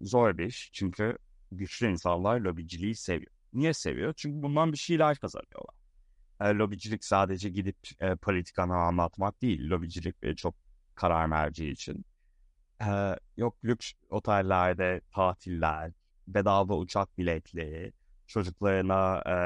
zor 0.00 0.38
bir 0.38 0.46
iş 0.46 0.70
çünkü 0.72 1.18
güçlü 1.52 1.90
insanlar 1.90 2.40
lobiciliği 2.40 2.94
seviyor. 2.94 3.32
Niye 3.52 3.74
seviyor? 3.74 4.14
Çünkü 4.16 4.42
bundan 4.42 4.72
bir 4.72 4.78
şeyler 4.78 5.16
kazanıyorlar. 5.16 5.74
E, 6.40 6.44
lobicilik 6.44 7.04
sadece 7.04 7.48
gidip 7.48 7.76
e, 8.00 8.16
politikanı 8.16 8.76
anlatmak 8.76 9.42
değil. 9.42 9.70
Lobicilik 9.70 10.22
bir 10.22 10.36
çok 10.36 10.54
karar 10.94 11.26
merci 11.26 11.68
için. 11.68 12.04
E, 12.82 13.16
yok 13.36 13.64
lüks 13.64 13.92
otellerde 14.10 15.00
tatiller, 15.10 15.92
bedava 16.28 16.76
uçak 16.76 17.18
biletleri, 17.18 17.92
çocuklarına 18.26 19.22
e, 19.26 19.36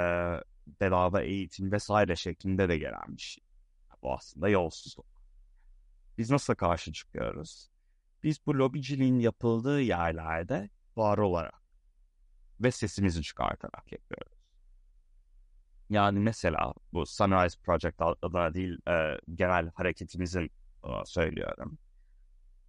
bedava 0.80 1.22
eğitim 1.22 1.72
vesaire 1.72 2.16
şeklinde 2.16 2.68
de 2.68 2.78
gelen 2.78 3.16
bir 3.16 3.22
şey. 3.22 3.44
Bu 4.02 4.14
aslında 4.14 4.48
yolsuzluk. 4.48 5.06
Biz 6.18 6.30
nasıl 6.30 6.54
karşı 6.54 6.92
çıkıyoruz? 6.92 7.70
Biz 8.22 8.46
bu 8.46 8.58
lobiciliğin 8.58 9.18
yapıldığı 9.18 9.80
yerlerde 9.80 10.70
var 10.96 11.18
olarak 11.18 11.62
ve 12.60 12.70
sesimizi 12.70 13.22
çıkartarak 13.22 13.92
yapıyoruz. 13.92 14.40
Yani 15.90 16.18
mesela 16.18 16.74
bu 16.92 17.06
Sunrise 17.06 17.60
Project 17.60 18.00
adına 18.22 18.54
değil 18.54 18.78
e, 18.88 19.18
genel 19.34 19.70
hareketimizin 19.74 20.50
e, 20.84 20.88
söylüyorum. 21.04 21.78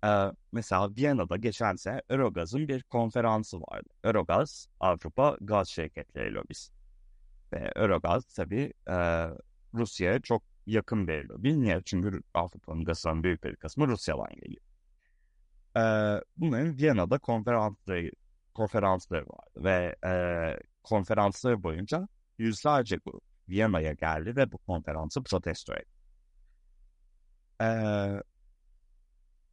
E, 0.06 0.32
mesela 0.52 0.96
Viyana'da 0.96 1.38
geçen 1.38 1.76
sene 1.76 2.02
Eurogaz'ın 2.10 2.68
bir 2.68 2.84
konferansı 2.84 3.62
vardı. 3.62 3.90
Eurogaz 4.04 4.68
Avrupa 4.80 5.38
Gaz 5.42 5.70
Şirketleri 5.70 6.34
Lobisi. 6.34 6.74
Ve 7.54 7.72
Eurogaz 7.76 8.26
tabii 8.26 8.74
e, 8.90 8.96
Rusya'ya 9.74 10.20
çok 10.20 10.44
yakın 10.66 11.08
bir 11.08 11.30
lobi. 11.30 11.62
Niye? 11.62 11.82
Çünkü 11.86 12.22
Avrupa'nın 12.34 12.86
gazının 12.86 13.24
büyük 13.24 13.44
bir 13.44 13.56
kısmı 13.56 13.88
Rusya'dan 13.88 14.30
geliyor. 14.36 14.64
E, 15.78 15.82
bunların 16.38 16.78
Viyana'da 16.78 17.18
konferansları, 17.18 18.12
konferansları 18.54 19.26
vardı 19.26 19.64
ve 19.64 19.96
e, 20.06 20.12
konferansları 20.84 21.64
boyunca 21.64 22.08
yüzlerce 22.38 22.98
grup 23.06 23.24
Viyana'ya 23.50 23.94
geldi 23.94 24.36
ve 24.36 24.52
bu 24.52 24.58
konferansı 24.58 25.24
protesto 25.24 25.74
etti. 25.74 26.02
Ee, 27.62 28.24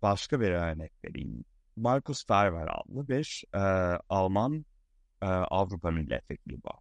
başka 0.02 0.40
bir 0.40 0.50
örnek 0.50 0.92
vereyim. 1.04 1.44
Markus 1.76 2.26
Ferber 2.26 2.68
adlı 2.68 3.08
bir 3.08 3.44
e, 3.54 3.58
Alman 4.08 4.64
e, 5.22 5.26
Avrupa 5.26 5.90
milletvekili 5.90 6.58
var. 6.64 6.78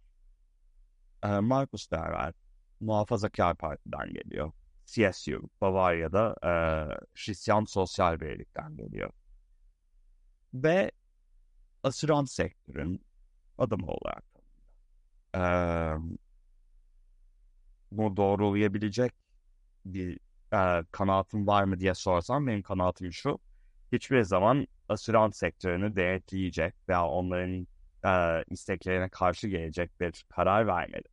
E, 1.22 1.40
Markus 1.40 1.88
Ferber 1.88 2.34
muhafazakar 2.80 3.56
partiden 3.56 4.12
geliyor. 4.12 4.52
CSU, 4.86 5.50
Bavarya'da 5.60 6.34
e, 6.42 6.50
Hristiyan 7.14 7.64
Sosyal 7.64 8.20
Birlik'ten 8.20 8.76
geliyor. 8.76 9.10
Ve 10.54 10.90
asürans 11.82 12.32
sektörün 12.32 13.04
adamı 13.58 13.86
olarak 13.86 14.24
e, 15.34 15.42
bunu 17.92 18.16
doğrulayabilecek 18.16 19.12
bir 19.84 20.20
e, 20.52 20.84
kanaatim 20.90 21.46
var 21.46 21.64
mı 21.64 21.80
diye 21.80 21.94
sorsam 21.94 22.46
benim 22.46 22.62
kanaatim 22.62 23.12
şu. 23.12 23.38
Hiçbir 23.92 24.22
zaman 24.22 24.66
asürans 24.88 25.36
sektörünü 25.36 25.96
denetleyecek 25.96 26.74
veya 26.88 27.06
onların 27.06 27.66
e, 28.04 28.44
isteklerine 28.50 29.08
karşı 29.08 29.48
gelecek 29.48 30.00
bir 30.00 30.24
karar 30.28 30.66
vermedi. 30.66 31.08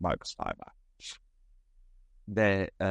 Marcus 0.00 0.36
Ferber. 0.36 0.68
Ve 2.28 2.70
e, 2.80 2.88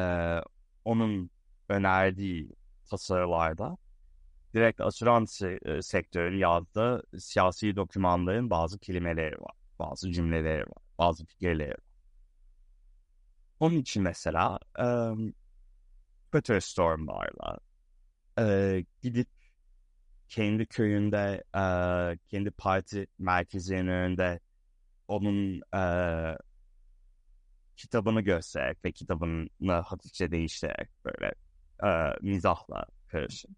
onun 0.85 1.29
önerdiği 1.69 2.49
tasarılarda 2.89 3.77
direkt 4.53 4.81
asürans 4.81 5.41
e, 5.41 5.59
sektörünün 5.81 6.37
yazdığı 6.37 7.03
siyasi 7.19 7.75
dokümanların 7.75 8.49
bazı 8.49 8.79
kelimeleri 8.79 9.41
var, 9.41 9.55
bazı 9.79 10.11
cümleleri 10.11 10.61
var, 10.61 10.83
bazı 10.97 11.25
fikirleri 11.25 11.71
var. 11.71 11.91
Onun 13.59 13.75
için 13.75 14.03
mesela 14.03 14.59
Twitter 16.31 16.59
Storm'larla 16.59 17.59
e, 18.39 18.85
gidip 19.01 19.27
kendi 20.29 20.65
köyünde, 20.65 21.43
e, 21.55 21.63
kendi 22.27 22.51
parti 22.51 23.07
merkezinin 23.19 23.87
önünde 23.87 24.39
onun 25.07 25.61
e, 25.75 25.83
kitabını 27.75 28.21
göstererek 28.21 28.85
ve 28.85 28.91
kitabını 28.91 29.71
hafifçe 29.73 30.31
değiştirerek 30.31 30.89
böyle 31.05 31.33
e, 31.83 31.89
mizahla 32.21 32.85
karışık 33.07 33.51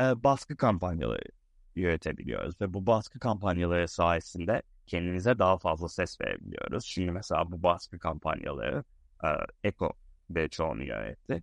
e, 0.00 0.22
baskı 0.24 0.56
kampanyaları 0.56 1.28
yönetebiliyoruz 1.76 2.60
ve 2.60 2.74
bu 2.74 2.86
baskı 2.86 3.18
kampanyaları 3.18 3.88
sayesinde 3.88 4.62
kendimize 4.86 5.38
daha 5.38 5.58
fazla 5.58 5.88
ses 5.88 6.20
verebiliyoruz. 6.20 6.84
Şimdi 6.84 7.10
mesela 7.10 7.52
bu 7.52 7.62
baskı 7.62 7.98
kampanyaları 7.98 8.84
e, 9.24 9.28
Eko 9.64 9.92
ve 10.30 10.48
çoğunu 10.48 10.84
yönetti. 10.84 11.42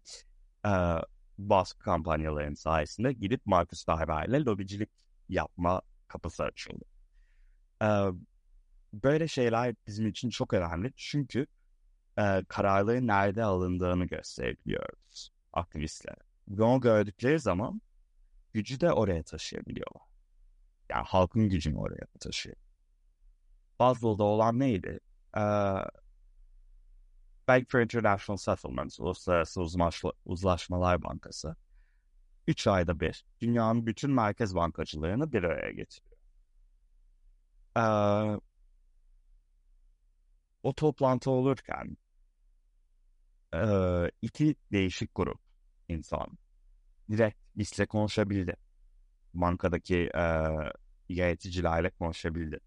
E, 0.67 0.71
baskı 1.37 1.79
kampanyalarının 1.79 2.55
sayesinde 2.55 3.13
gidip 3.13 3.45
Marcus 3.45 3.85
Ferber 3.85 4.27
ile 4.27 4.45
lobicilik 4.45 4.89
yapma 5.29 5.81
kapısı 6.07 6.43
açıldı. 6.43 6.85
E, 7.81 7.87
böyle 8.93 9.27
şeyler 9.27 9.75
bizim 9.87 10.07
için 10.07 10.29
çok 10.29 10.53
önemli 10.53 10.93
çünkü 10.95 11.47
e, 12.19 12.43
kararların 12.47 13.07
nerede 13.07 13.43
alındığını 13.43 14.05
gösterebiliyoruz 14.05 15.31
aktivistler. 15.53 16.15
Ve 16.47 16.63
onu 16.63 16.81
gördükleri 16.81 17.39
zaman 17.39 17.81
gücü 18.53 18.79
de 18.79 18.91
oraya 18.91 19.23
taşıyabiliyorlar. 19.23 20.03
Yani 20.89 21.05
halkın 21.05 21.49
gücünü 21.49 21.77
oraya 21.77 22.05
taşıyor. 22.19 22.55
Basel'da 23.79 24.23
olan 24.23 24.59
neydi? 24.59 24.99
Ee, 25.37 25.41
Bank 27.47 27.69
for 27.71 27.79
International 27.81 28.37
Settlements, 28.37 28.99
Uluslararası 28.99 29.61
Uzlaşma, 29.61 30.11
Uzlaşmalar 30.25 31.03
Bankası, 31.03 31.55
3 32.47 32.67
ayda 32.67 32.99
bir 32.99 33.25
dünyanın 33.41 33.85
bütün 33.85 34.11
merkez 34.11 34.55
bankacılarını 34.55 35.31
bir 35.31 35.43
araya 35.43 35.71
getiriyor. 35.71 36.17
Ee, 37.77 38.39
o 40.63 40.73
toplantı 40.73 41.31
olurken 41.31 41.97
e, 43.53 43.59
iki 44.21 44.55
değişik 44.71 45.15
grup 45.15 45.39
insan 45.87 46.37
direkt 47.11 47.37
bizle 47.55 47.85
konuşabildi. 47.85 48.55
Bankadaki 49.33 50.09
e, 50.15 50.23
yöneticilerle 51.09 51.89
konuşabildi. 51.89 52.59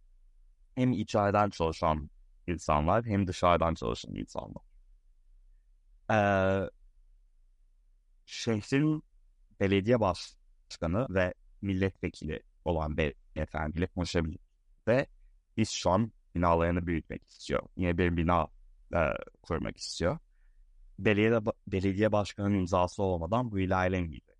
Hem 0.74 0.92
içeriden 0.92 1.50
çalışan 1.50 2.10
insanlar 2.46 3.04
hem 3.04 3.26
dışarıdan 3.26 3.74
çalışan 3.74 4.14
insanlar. 4.14 4.69
Ee, 6.10 6.70
şehrin 8.26 9.02
belediye 9.60 10.00
başkanı 10.00 11.06
ve 11.10 11.34
milletvekili 11.62 12.42
olan 12.64 12.96
beyefendiyle 12.96 13.86
konuşabilir. 13.86 14.38
Ve 14.88 15.06
biz 15.56 15.70
şu 15.70 15.90
an 15.90 16.12
binalarını 16.34 16.86
büyütmek 16.86 17.28
istiyor. 17.28 17.62
Yine 17.76 17.98
bir 17.98 18.16
bina 18.16 18.48
e, 18.94 19.00
kurmak 19.42 19.76
istiyor. 19.76 20.18
Belediye, 20.98 21.40
belediye 21.66 22.12
başkanının 22.12 22.54
imzası 22.54 23.02
olmadan 23.02 23.50
bu 23.50 23.60
ilerlemeyecek. 23.60 24.36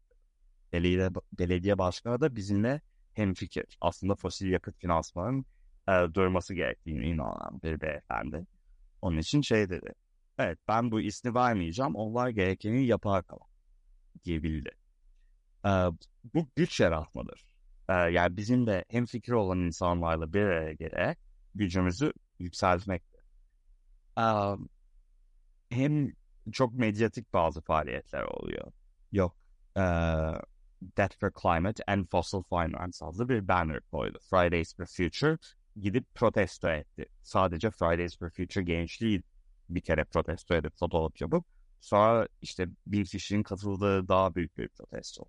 Belediye, 0.73 1.11
belediye 1.39 1.79
başkanı 1.79 2.21
da 2.21 2.37
bizimle 2.37 2.81
hem 3.14 3.35
fikir. 3.35 3.64
Aslında 3.81 4.14
fosil 4.14 4.51
yakıt 4.51 4.79
finansmanın 4.79 5.45
e, 5.89 5.93
durması 6.14 6.55
gerektiğini 6.55 7.07
inanan 7.07 7.61
bir 7.62 7.81
beyefendi. 7.81 8.47
Onun 9.03 9.18
için 9.18 9.41
şey 9.41 9.71
dedi. 9.71 9.95
Evet 10.41 10.59
ben 10.68 10.91
bu 10.91 11.01
ismi 11.01 11.34
vermeyeceğim. 11.34 11.95
Onlar 11.95 12.28
gerekeni 12.28 12.86
yapar 12.86 13.26
kalan 13.26 13.49
diyebildi. 14.24 14.70
E, 15.64 15.70
bu 16.34 16.49
güç 16.57 16.80
yaratmadır. 16.80 17.55
E, 17.88 17.93
yani 17.93 18.36
bizim 18.36 18.66
de 18.66 18.84
hem 18.88 19.07
fikir 19.07 19.32
olan 19.32 19.59
insanlarla 19.59 20.32
bir 20.32 20.41
araya 20.41 20.72
gelerek 20.72 21.18
gücümüzü 21.55 22.12
yükseltmektir. 22.38 23.20
E, 24.18 24.24
hem 25.70 26.12
çok 26.53 26.74
medyatik 26.74 27.32
bazı 27.32 27.61
faaliyetler 27.61 28.22
oluyor. 28.22 28.72
Yok. 29.12 29.36
E, 29.76 29.82
Death 30.97 31.16
for 31.20 31.30
Climate 31.43 31.82
and 31.86 32.07
Fossil 32.07 32.43
Finance 32.43 33.05
adlı 33.05 33.28
bir 33.28 33.49
banner 33.49 33.80
koydu. 33.80 34.18
Fridays 34.30 34.76
for 34.76 34.86
Future 34.86 35.38
gidip 35.76 36.14
protesto 36.14 36.68
etti. 36.68 37.07
Sadece 37.22 37.70
Fridays 37.70 38.18
for 38.18 38.30
Future 38.30 38.64
gençliği 38.64 39.22
bir 39.75 39.81
kere 39.81 40.05
protesto 40.05 40.55
edip 40.55 40.79
fotoğraf 40.79 41.21
yapıp 41.21 41.45
sonra 41.81 42.29
işte 42.43 42.68
bir 42.87 43.05
kişinin 43.05 43.43
katıldığı 43.43 44.09
daha 44.09 44.35
büyük 44.35 44.59
bir 44.59 44.68
protesto. 44.68 45.25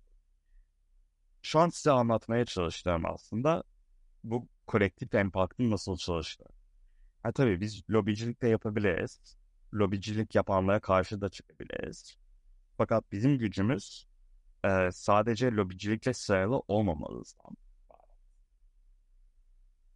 Şu 1.42 1.58
an 1.58 1.68
size 1.68 1.90
anlatmaya 1.90 2.44
çalıştığım 2.44 3.06
aslında 3.06 3.62
bu 4.24 4.48
kolektif 4.66 5.14
empatinin 5.14 5.70
nasıl 5.70 5.96
çalıştığı. 5.96 6.48
Ha 7.22 7.32
tabii 7.32 7.60
biz 7.60 7.90
lobicilik 7.90 8.42
de 8.42 8.48
yapabiliriz. 8.48 9.36
Lobicilik 9.74 10.34
yapanlara 10.34 10.80
karşı 10.80 11.20
da 11.20 11.28
çıkabiliriz. 11.28 12.16
Fakat 12.76 13.12
bizim 13.12 13.38
gücümüz 13.38 14.06
e, 14.64 14.90
sadece 14.92 15.52
lobicilikle 15.52 16.14
sınırlı 16.14 16.62
olmamalıyızdan. 16.68 17.56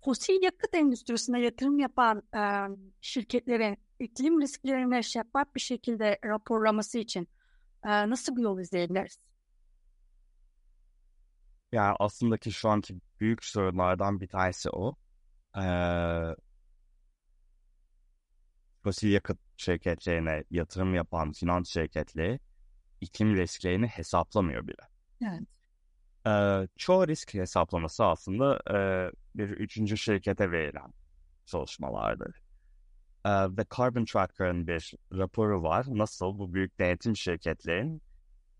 Fosil 0.05 0.43
yakıt 0.43 0.75
endüstrisine 0.75 1.41
yatırım 1.41 1.79
yapan 1.79 2.23
e, 2.37 2.43
şirketlerin 3.01 3.79
iklim 4.01 4.41
risklerini 4.41 5.05
şeffaf 5.05 5.55
bir 5.55 5.61
şekilde 5.61 6.19
raporlaması 6.25 6.99
için 6.99 7.29
e, 7.85 8.11
nasıl 8.11 8.37
bir 8.37 8.43
yol 8.43 8.61
izleyebiliriz? 8.61 9.19
Yani 11.73 11.97
aslında 12.01 12.37
ki 12.37 12.53
şu 12.53 12.69
anki 12.69 13.01
büyük 13.21 13.45
sorunlardan 13.45 14.21
bir 14.21 14.29
tanesi 14.29 14.71
o. 14.71 14.97
Ee, 15.59 16.35
fosil 18.83 19.13
yakıt 19.13 19.39
şirketlerine 19.57 20.45
yatırım 20.51 20.95
yapan 20.95 21.33
finans 21.33 21.69
şirketleri 21.69 22.41
iklim 23.01 23.37
risklerini 23.37 23.87
hesaplamıyor 23.87 24.67
bile. 24.67 24.83
Evet. 25.23 25.43
Ee, 26.27 26.69
çoğu 26.77 27.09
risk 27.09 27.35
hesaplaması 27.35 28.05
aslında 28.05 28.61
e, 28.71 29.11
bir 29.35 29.49
üçüncü 29.49 29.97
şirkete 29.97 30.51
verilen 30.51 30.93
çalışmalardır. 31.47 32.46
Ve 33.27 33.65
Carbon 33.77 34.05
Tracker'ın 34.05 34.67
bir 34.67 34.95
raporu 35.13 35.63
var. 35.63 35.87
Nasıl 35.89 36.39
bu 36.39 36.55
büyük 36.55 36.79
denetim 36.79 37.17
şirketlerin 37.17 38.03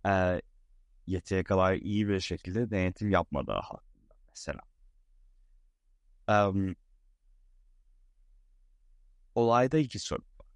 e, 0.07 0.41
yeteri 1.07 1.45
kadar 1.45 1.75
iyi 1.75 2.09
bir 2.09 2.21
şekilde 2.21 2.71
denetim 2.71 3.11
yapmadığı 3.11 3.53
hakkında 3.53 4.15
mesela. 4.29 4.61
Um, 6.29 6.75
olayda 9.35 9.79
iki 9.79 9.99
sorun 9.99 10.25
var. 10.39 10.47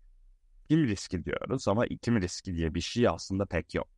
İklim 0.65 0.89
riski 0.89 1.25
diyoruz 1.25 1.69
ama 1.69 1.87
iklim 1.87 2.21
riski 2.21 2.55
diye 2.55 2.75
bir 2.75 2.81
şey 2.81 3.09
aslında 3.09 3.47
pek 3.47 3.75
yok. 3.75 3.89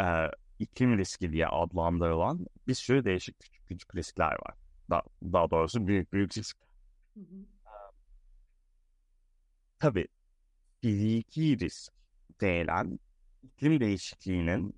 Ee, 0.00 0.26
iklim 0.58 0.98
riski 0.98 1.32
diye 1.32 1.46
adlandırılan 1.46 2.46
bir 2.68 2.74
sürü 2.74 3.04
değişik 3.04 3.40
küçük 3.40 3.66
küçük 3.68 3.96
riskler 3.96 4.32
var. 4.32 4.54
Daha, 4.90 5.02
daha 5.22 5.50
doğrusu 5.50 5.86
büyük 5.86 6.12
büyük 6.12 6.38
risk. 6.38 6.56
Hı 7.14 7.20
hı. 7.20 7.46
Tabii 9.80 10.08
fiziki 10.82 11.58
risk 11.60 11.92
denilen 12.40 12.98
iklim 13.42 13.80
değişikliğinin 13.80 14.74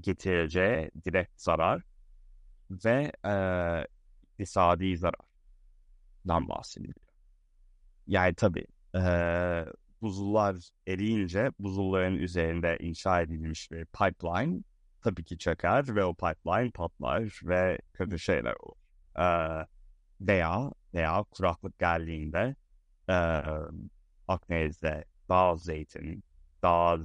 getireceği 0.00 0.90
direkt 1.04 1.40
zarar 1.40 1.82
ve 2.70 3.12
e, 3.24 3.32
iktisadi 4.32 4.96
zarardan 4.96 6.48
bahsediliyor. 6.48 6.96
Yani 8.06 8.34
tabii 8.34 8.66
e, 8.94 9.00
buzullar 10.02 10.56
eriyince 10.86 11.50
buzulların 11.58 12.14
üzerinde 12.14 12.76
inşa 12.80 13.20
edilmiş 13.20 13.70
bir 13.70 13.84
pipeline 13.86 14.62
tabii 15.02 15.24
ki 15.24 15.38
çöker 15.38 15.96
ve 15.96 16.04
o 16.04 16.14
pipeline 16.14 16.70
patlar 16.70 17.40
ve 17.44 17.78
kötü 17.94 18.18
şeyler 18.18 18.54
olur. 18.60 18.76
E, 19.18 19.26
veya 20.20 20.72
veya 20.94 21.22
kuraklık 21.30 21.78
geldiğinde 21.78 22.56
e, 23.08 23.42
Akdeniz'de 24.28 25.04
daha 25.28 25.48
az 25.48 25.62
zeytin, 25.62 26.24
daha 26.62 26.88
az 26.88 27.00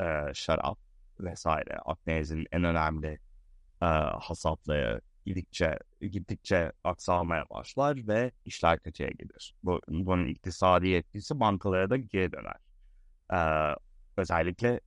e, 0.00 0.34
şarap 0.34 0.78
vesaire 1.20 1.78
Akdeniz'in 1.78 2.46
en 2.52 2.64
önemli 2.64 3.18
e, 3.82 3.86
hasatları 4.20 5.00
gidikçe 5.26 5.78
gittikçe 6.00 6.72
aksalmaya 6.84 7.44
başlar 7.50 8.08
ve 8.08 8.30
işler 8.44 8.78
kötüye 8.78 9.10
gider. 9.10 9.54
Bu, 9.62 9.80
bunun 9.88 10.26
iktisadi 10.26 10.94
etkisi 10.94 11.40
bankalara 11.40 11.90
da 11.90 11.96
geri 11.96 12.32
döner. 12.32 12.56
Ee, 13.32 13.76
özellikle 14.16 14.80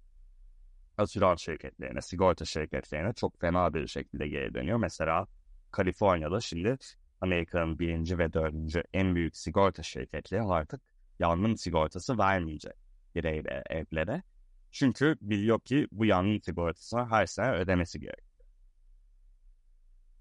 asürans 0.98 1.42
şirketlerine, 1.42 2.02
sigorta 2.02 2.46
şirketlerine 2.46 3.14
çok 3.14 3.42
fena 3.42 3.74
bir 3.74 3.88
şekilde 3.88 4.28
geri 4.28 4.54
dönüyor. 4.54 4.78
Mesela 4.78 5.28
Kaliforniya'da 5.72 6.42
şimdi 6.42 6.78
Amerika'nın 7.22 7.80
birinci 7.80 8.18
ve 8.18 8.34
dördüncü 8.34 8.84
en 8.94 9.16
büyük 9.16 9.38
sigorta 9.38 9.84
şirketleri 9.84 10.42
artık 10.42 10.82
yangın 11.20 11.56
sigortası 11.56 12.18
vermeyecek 12.18 12.74
bireyle 13.16 13.64
evlere. 13.70 14.24
Çünkü 14.72 15.18
biliyor 15.22 15.60
ki 15.60 15.88
bu 15.92 16.06
yangın 16.06 16.40
sigortasını 16.40 17.10
her 17.10 17.26
sene 17.26 17.52
ödemesi 17.52 18.00
gerekiyor. 18.00 18.48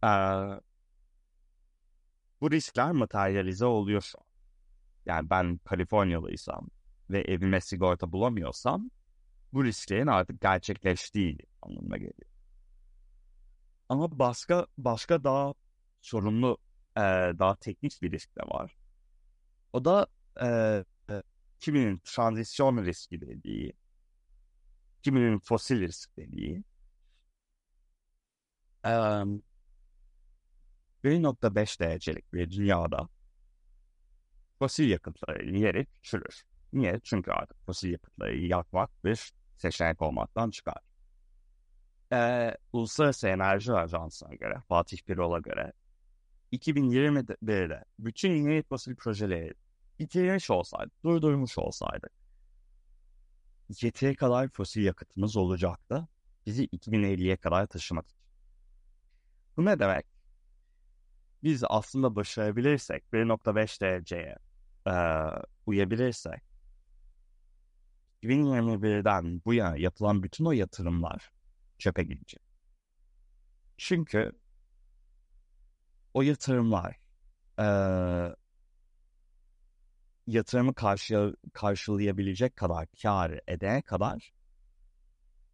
Ee, 0.04 0.60
bu 2.40 2.50
riskler 2.50 2.92
materyalize 2.92 3.66
oluyor 3.66 4.00
şu 4.00 4.18
an. 4.18 4.24
Yani 5.06 5.30
ben 5.30 5.58
Kaliforniyalıysam 5.64 6.68
ve 7.10 7.20
evime 7.20 7.60
sigorta 7.60 8.12
bulamıyorsam 8.12 8.90
bu 9.52 9.64
risklerin 9.64 10.06
artık 10.06 10.40
gerçekleştiği 10.40 11.38
anlamına 11.62 11.96
geliyor. 11.96 12.30
Ama 13.88 14.18
başka 14.18 14.66
başka 14.78 15.24
daha 15.24 15.54
sorunlu, 16.00 16.58
e, 16.96 17.00
daha 17.38 17.56
teknik 17.56 18.02
bir 18.02 18.12
risk 18.12 18.36
de 18.36 18.42
var. 18.42 18.76
O 19.72 19.84
da 19.84 20.06
e, 20.42 20.84
kiminin 21.60 22.00
transisyon 22.04 22.84
riski 22.84 23.20
dediği, 23.20 23.72
kiminin 25.02 25.38
fosil 25.38 25.80
risk 25.80 26.16
dediği. 26.16 26.64
Um, 28.84 29.42
1.5 31.04 31.80
derecelik 31.80 32.32
bir 32.32 32.50
dünyada 32.50 33.08
fosil 34.58 34.90
yakıtların 34.90 35.54
yeri 35.54 35.86
küçülür. 35.86 36.42
Niye? 36.72 37.00
Çünkü 37.04 37.30
artık 37.30 37.66
fosil 37.66 37.92
yakıtları 37.92 38.36
yakmak 38.36 39.04
bir 39.04 39.32
seçenek 39.56 40.02
olmaktan 40.02 40.50
çıkar. 40.50 40.78
Ee, 42.12 42.56
Uluslararası 42.72 43.28
Enerji 43.28 43.72
Ajansı'na 43.72 44.34
göre, 44.34 44.54
Fatih 44.68 44.98
Birol'a 45.08 45.38
göre 45.38 45.72
2021'de 46.52 47.84
bütün 47.98 48.30
yeni 48.30 48.62
fosil 48.62 48.96
projeleri 48.96 49.54
bitirmiş 49.98 50.50
olsaydı, 50.50 50.90
durdurmuş 51.04 51.58
olsaydı 51.58 52.08
yeteri 53.80 54.16
kadar 54.16 54.48
fosil 54.48 54.84
yakıtımız 54.84 55.36
olacaktı 55.36 56.08
bizi 56.46 56.66
2050'ye 56.66 57.36
kadar 57.36 57.66
taşımak 57.66 58.06
için. 58.06 58.18
Bu 59.56 59.64
ne 59.64 59.78
demek? 59.78 60.06
Biz 61.42 61.64
aslında 61.68 62.16
başarabilirsek 62.16 63.04
1.5 63.12 63.80
dereceye 63.80 64.36
e, 64.86 64.92
uyabilirsek 65.66 66.42
2021'den 68.22 69.42
bu 69.44 69.54
yana 69.54 69.76
yapılan 69.76 70.22
bütün 70.22 70.44
o 70.44 70.52
yatırımlar 70.52 71.30
çöpe 71.78 72.02
gidecek. 72.02 72.42
Çünkü 73.76 74.32
o 76.14 76.22
yatırımlar 76.22 76.96
yatırımı 80.32 80.74
karşı, 80.74 81.36
karşılayabilecek 81.52 82.56
kadar 82.56 82.86
kar 83.02 83.40
edene 83.48 83.82
kadar 83.82 84.32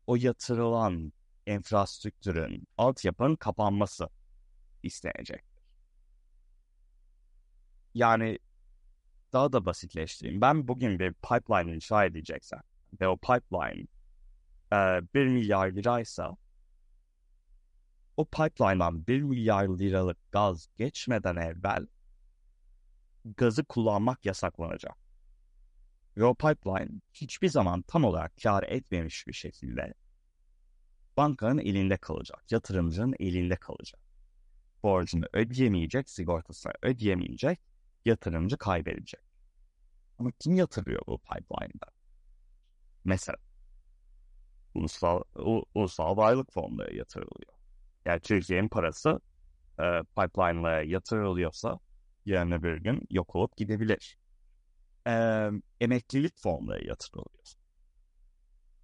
o 0.07 0.16
yatırılan 0.16 1.12
infrastruktürün, 1.47 2.68
altyapının 2.79 3.37
kapanması 3.37 4.09
istenecektir. 4.83 5.62
Yani 7.95 8.39
daha 9.33 9.53
da 9.53 9.66
basitleştireyim. 9.66 10.41
Ben 10.41 10.68
bugün 10.68 10.99
bir 10.99 11.12
pipeline 11.12 11.74
inşa 11.74 12.05
edeceksem 12.05 12.61
ve 13.01 13.09
o 13.09 13.16
pipeline 13.16 13.87
e, 14.72 14.76
1 15.14 15.26
milyar 15.26 15.68
liraysa 15.68 16.37
o 18.16 18.24
pipeline'dan 18.24 19.07
1 19.07 19.22
milyar 19.22 19.68
liralık 19.68 20.33
gaz 20.33 20.68
geçmeden 20.76 21.37
evvel 21.37 21.87
gazı 23.37 23.64
kullanmak 23.64 24.26
yasaklanacak. 24.26 24.97
O 26.20 26.35
pipeline 26.35 27.01
hiçbir 27.14 27.49
zaman 27.49 27.83
tam 27.83 28.05
olarak 28.05 28.33
kar 28.43 28.62
etmemiş 28.62 29.26
bir 29.26 29.33
şekilde 29.33 29.95
bankanın 31.16 31.59
elinde 31.59 31.97
kalacak, 31.97 32.45
yatırımcının 32.51 33.14
elinde 33.20 33.57
kalacak. 33.57 34.01
Borcunu 34.83 35.24
ödeyemeyecek, 35.33 36.11
sigortasını 36.11 36.72
ödeyemeyecek, 36.83 37.61
yatırımcı 38.05 38.57
kaybedecek. 38.57 39.20
Ama 40.18 40.31
kim 40.39 40.55
yatırıyor 40.55 41.03
bu 41.07 41.18
pipeline'da? 41.18 41.87
Mesela 43.05 43.37
Ulusal, 44.74 45.22
u, 45.37 45.64
ulusal 45.74 46.16
varlık 46.16 46.53
fonları 46.53 46.97
yatırılıyor. 46.97 47.53
Yani 48.05 48.20
Türkiye'nin 48.20 48.68
parası 48.68 49.20
e, 49.79 50.03
pipeline'lara 50.16 50.83
yatırılıyorsa 50.83 51.79
yarın 52.29 52.62
bir 52.62 52.76
gün 52.76 53.01
yok 53.11 53.37
olup 53.37 53.57
gidebilir. 53.57 54.18
E, 55.07 55.12
emeklilik 55.81 56.39
fonları 56.39 56.87
yatırılıyor. 56.87 57.55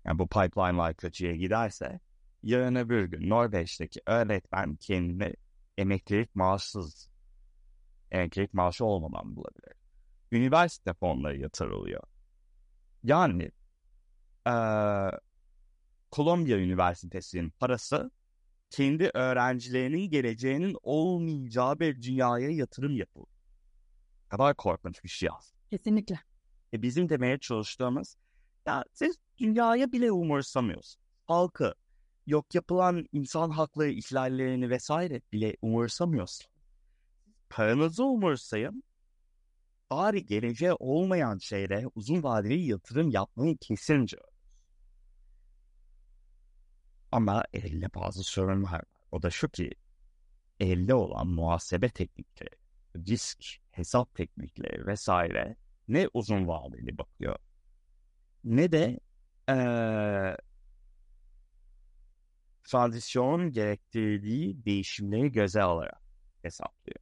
Yani 0.05 0.18
bu 0.18 0.28
pipeline'lar 0.28 0.95
kötüye 0.95 1.36
giderse 1.36 2.01
yarın 2.42 2.90
bir 2.90 3.05
gün 3.05 3.30
Norveç'teki 3.30 4.01
öğretmen 4.07 4.76
kendini 4.76 5.34
emeklilik 5.78 6.34
maaşsız 6.34 7.11
emeklilik 8.11 8.55
maaşı 8.55 8.84
olmadan 8.84 9.36
bulabilir. 9.36 9.74
Üniversite 10.32 10.95
fonları 10.95 11.38
yatırılıyor. 11.38 12.03
Yani 13.03 13.51
e, 14.47 14.55
Kolombiya 16.11 16.59
Üniversitesi'nin 16.59 17.51
parası 17.51 18.11
kendi 18.70 19.11
öğrencilerinin 19.14 20.11
geleceğinin 20.11 20.76
olmayacağı 20.82 21.80
bir 21.80 22.03
dünyaya 22.03 22.51
yatırım 22.51 22.97
yapılıyor. 22.97 23.34
Kadar 24.37 24.55
korkunç 24.55 25.05
bir 25.05 25.09
şey 25.09 25.28
aslında. 25.39 25.62
Kesinlikle. 25.70 26.20
E 26.72 26.82
bizim 26.82 27.09
demeye 27.09 27.39
çalıştığımız 27.39 28.16
ya 28.66 28.85
siz 28.93 29.16
dünyaya 29.39 29.93
bile 29.93 30.12
umursamıyorsunuz. 30.12 30.97
Halkı, 31.26 31.74
yok 32.26 32.55
yapılan 32.55 33.07
insan 33.12 33.51
hakları 33.51 33.91
ihlallerini 33.91 34.70
vesaire 34.70 35.20
bile 35.32 35.57
umursamıyorsunuz. 35.62 36.51
Paranızı 37.51 38.05
umursayın, 38.05 38.82
bari 39.91 40.26
geleceğe 40.26 40.72
olmayan 40.72 41.39
şeylere 41.39 41.87
uzun 41.95 42.22
vadeli 42.22 42.62
yatırım 42.62 43.11
yapmayı 43.11 43.57
kesince. 43.57 44.16
Ama 47.12 47.45
elde 47.53 47.95
bazı 47.95 48.22
sorunlar 48.22 48.72
var. 48.72 48.82
O 49.12 49.22
da 49.22 49.30
şu 49.30 49.49
ki 49.49 49.70
elde 50.61 50.95
olan 50.95 51.26
muhasebe 51.26 51.89
teknikleri, 51.89 52.57
risk, 52.97 53.64
hesap 53.75 54.14
teknikleri 54.14 54.87
vesaire 54.87 55.57
ne 55.89 56.09
uzun 56.14 56.49
vadeli 56.49 56.99
bakıyor 56.99 57.37
ne 58.45 58.72
de 58.72 59.01
ee, 59.51 60.37
transisyonun 62.64 63.53
gerektirdiği 63.53 64.64
değişimleri 64.64 65.33
göze 65.33 65.62
alarak 65.62 66.01
hesaplıyor. 66.43 66.99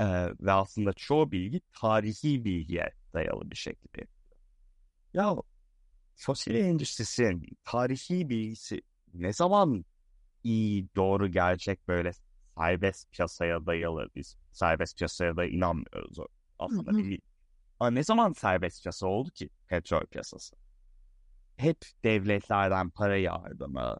Ee, 0.00 0.04
ve 0.40 0.52
aslında 0.52 0.92
çoğu 0.92 1.32
bilgi 1.32 1.60
tarihi 1.80 2.44
bilgiye 2.44 2.92
dayalı 3.14 3.50
bir 3.50 3.56
şekilde. 3.56 4.06
Ya 5.14 5.36
fosil 6.16 6.54
endüstrisinin 6.54 7.46
tarihi 7.64 8.28
bilgisi 8.28 8.82
ne 9.14 9.32
zaman 9.32 9.84
iyi, 10.44 10.88
doğru, 10.96 11.28
gerçek 11.28 11.88
böyle 11.88 12.10
serbest 12.58 13.12
piyasaya 13.12 13.66
dayalı 13.66 14.08
biz 14.14 14.36
serbest 14.52 14.98
piyasaya 14.98 15.36
da 15.36 15.44
inanmıyoruz 15.44 16.18
aslında. 16.58 16.92
Hı 16.92 16.96
hı. 16.96 17.16
Ama 17.80 17.90
ne 17.90 18.04
zaman 18.04 18.32
serbest 18.32 18.82
piyasa 18.82 19.06
oldu 19.06 19.30
ki 19.30 19.50
petrol 19.68 20.06
piyasası? 20.06 20.56
Hep 21.56 21.78
devletlerden 22.04 22.90
para 22.90 23.16
yardımı, 23.16 23.96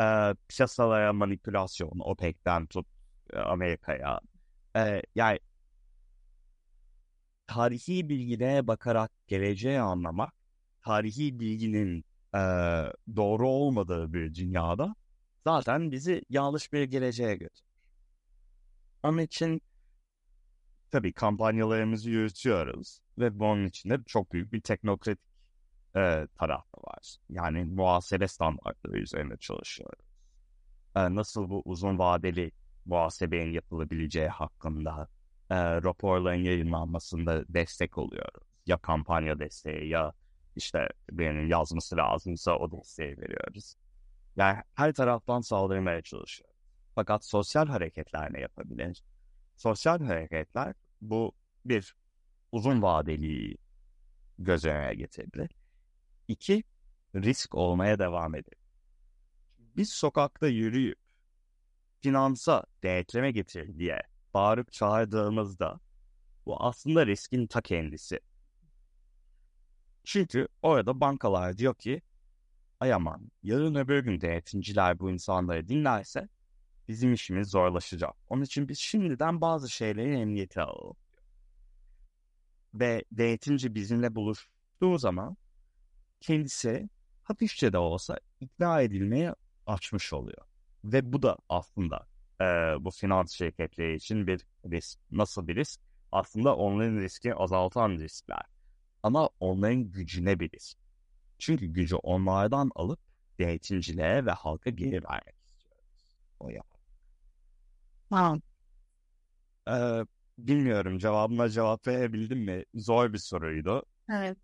e, 0.00 0.34
piyasalara 0.48 1.12
manipülasyon, 1.12 1.98
OPEC'ten 2.00 2.66
tut 2.66 2.86
e, 3.32 3.38
Amerika'ya. 3.38 4.20
E, 4.76 5.02
yani 5.14 5.38
tarihi 7.46 8.08
bilgine 8.08 8.66
bakarak 8.66 9.10
geleceği 9.26 9.80
anlamak, 9.80 10.32
tarihi 10.82 11.40
bilginin 11.40 12.04
e, 12.34 12.38
doğru 13.16 13.48
olmadığı 13.48 14.12
bir 14.12 14.34
dünyada 14.34 14.94
zaten 15.44 15.92
bizi 15.92 16.22
yanlış 16.30 16.72
bir 16.72 16.82
geleceğe 16.82 17.36
götürür. 17.36 17.69
Onun 19.02 19.18
için 19.18 19.62
tabii 20.90 21.12
kampanyalarımızı 21.12 22.10
yürütüyoruz 22.10 23.00
ve 23.18 23.38
bunun 23.38 23.66
içinde 23.66 23.98
çok 24.06 24.32
büyük 24.32 24.52
bir 24.52 24.60
teknokratik 24.60 25.24
e, 25.96 26.26
taraf 26.38 26.64
da 26.76 26.82
var. 26.82 27.16
Yani 27.30 27.64
muhasebe 27.64 28.28
standartları 28.28 28.98
üzerine 28.98 29.36
çalışıyoruz. 29.36 30.04
E, 30.96 31.14
nasıl 31.14 31.50
bu 31.50 31.62
uzun 31.64 31.98
vadeli 31.98 32.52
muhasebenin 32.86 33.52
yapılabileceği 33.52 34.28
hakkında 34.28 35.08
e, 35.50 35.56
raporların 35.82 36.42
yayınlanmasında 36.44 37.44
destek 37.48 37.98
oluyoruz. 37.98 38.46
Ya 38.66 38.78
kampanya 38.78 39.38
desteği 39.38 39.88
ya 39.88 40.12
işte 40.56 40.88
birinin 41.10 41.48
yazması 41.48 41.96
lazımsa 41.96 42.56
o 42.56 42.72
desteği 42.72 43.18
veriyoruz. 43.18 43.74
Yani 44.36 44.58
her 44.74 44.92
taraftan 44.92 45.40
saldırmaya 45.40 46.02
çalışıyoruz. 46.02 46.49
Fakat 47.00 47.24
sosyal 47.24 47.66
hareketler 47.66 48.32
ne 48.32 48.40
yapabilir? 48.40 49.02
Sosyal 49.56 50.00
hareketler 50.00 50.74
bu 51.00 51.32
bir 51.64 51.94
uzun 52.52 52.82
vadeli 52.82 53.56
göz 54.38 54.64
önüne 54.64 54.94
getirebilir. 54.94 55.50
İki, 56.28 56.64
risk 57.14 57.54
olmaya 57.54 57.98
devam 57.98 58.34
edebilir. 58.34 58.58
Biz 59.58 59.92
sokakta 59.92 60.48
yürüyüp 60.48 60.98
finansa 62.00 62.64
denetleme 62.82 63.30
getir 63.30 63.78
diye 63.78 64.02
bağırıp 64.34 64.72
çağırdığımızda 64.72 65.80
bu 66.46 66.62
aslında 66.62 67.06
riskin 67.06 67.46
ta 67.46 67.60
kendisi. 67.60 68.20
Çünkü 70.04 70.48
orada 70.62 71.00
bankalar 71.00 71.58
diyor 71.58 71.74
ki 71.74 72.02
ay 72.80 72.92
aman 72.92 73.30
yarın 73.42 73.74
öbür 73.74 74.04
gün 74.04 74.20
denetimciler 74.20 74.98
bu 74.98 75.10
insanları 75.10 75.68
dinlerse 75.68 76.28
bizim 76.90 77.12
işimiz 77.12 77.48
zorlaşacak. 77.48 78.14
Onun 78.28 78.42
için 78.42 78.68
biz 78.68 78.78
şimdiden 78.78 79.40
bazı 79.40 79.70
şeyleri 79.70 80.20
emniyete 80.20 80.62
alalım. 80.62 80.96
Ve 82.74 83.04
denetimci 83.12 83.74
bizimle 83.74 84.14
buluştuğu 84.14 84.98
zaman 84.98 85.36
kendisi 86.20 86.88
hafifçe 87.22 87.72
de 87.72 87.78
olsa 87.78 88.18
ikna 88.40 88.82
edilmeye 88.82 89.34
açmış 89.66 90.12
oluyor. 90.12 90.46
Ve 90.84 91.12
bu 91.12 91.22
da 91.22 91.36
aslında 91.48 92.06
e, 92.40 92.44
bu 92.84 92.90
finans 92.90 93.32
şirketleri 93.32 93.96
için 93.96 94.26
bir 94.26 94.46
risk. 94.70 94.98
Nasıl 95.10 95.48
bir 95.48 95.56
risk? 95.56 95.80
Aslında 96.12 96.56
onların 96.56 96.96
riski 96.96 97.34
azaltan 97.34 97.90
riskler. 97.90 98.42
Ama 99.02 99.30
onların 99.40 99.90
gücüne 99.90 100.40
bir 100.40 100.52
risk. 100.52 100.78
Çünkü 101.38 101.66
gücü 101.66 101.96
onlardan 101.96 102.70
alıp 102.74 103.00
denetimciliğe 103.38 104.26
ve 104.26 104.30
halka 104.30 104.70
geri 104.70 105.04
vermek 105.04 105.34
istiyoruz. 105.44 106.16
O 106.40 106.48
ya. 106.48 106.69
Wow. 108.10 108.40
Ee, 109.68 110.04
bilmiyorum 110.38 110.98
cevabına 110.98 111.48
cevap 111.48 111.86
verebildim 111.86 112.38
mi? 112.38 112.64
Zor 112.74 113.12
bir 113.12 113.18
soruydu. 113.18 113.82
Evet. 114.10 114.38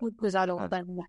Bu 0.00 0.16
güzel 0.16 0.50
oldu 0.50 0.62
evet. 0.62 0.72
bence. 0.72 1.02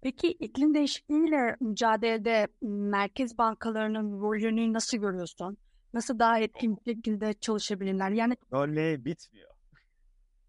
Peki 0.00 0.28
iklim 0.28 0.74
değişikliğiyle 0.74 1.56
mücadelede 1.60 2.48
merkez 2.62 3.38
bankalarının 3.38 4.20
rolünü 4.20 4.72
nasıl 4.72 4.98
görüyorsun? 4.98 5.56
Nasıl 5.94 6.18
daha 6.18 6.38
etkin 6.38 6.76
bir 6.76 6.94
şekilde 6.94 7.34
çalışabilirler? 7.34 8.10
Yani 8.10 8.36
Öyle 8.52 9.04
bitmiyor. 9.04 9.50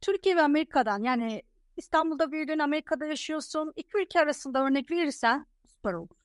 Türkiye 0.01 0.35
ve 0.35 0.41
Amerika'dan 0.41 1.03
yani 1.03 1.43
İstanbul'da 1.77 2.31
büyüdün, 2.31 2.59
Amerika'da 2.59 3.05
yaşıyorsun. 3.05 3.73
İki 3.75 3.97
ülke 3.97 4.19
arasında 4.19 4.65
örnek 4.65 4.91
verirsen 4.91 5.45
süper 5.65 5.93
olur. 5.93 6.18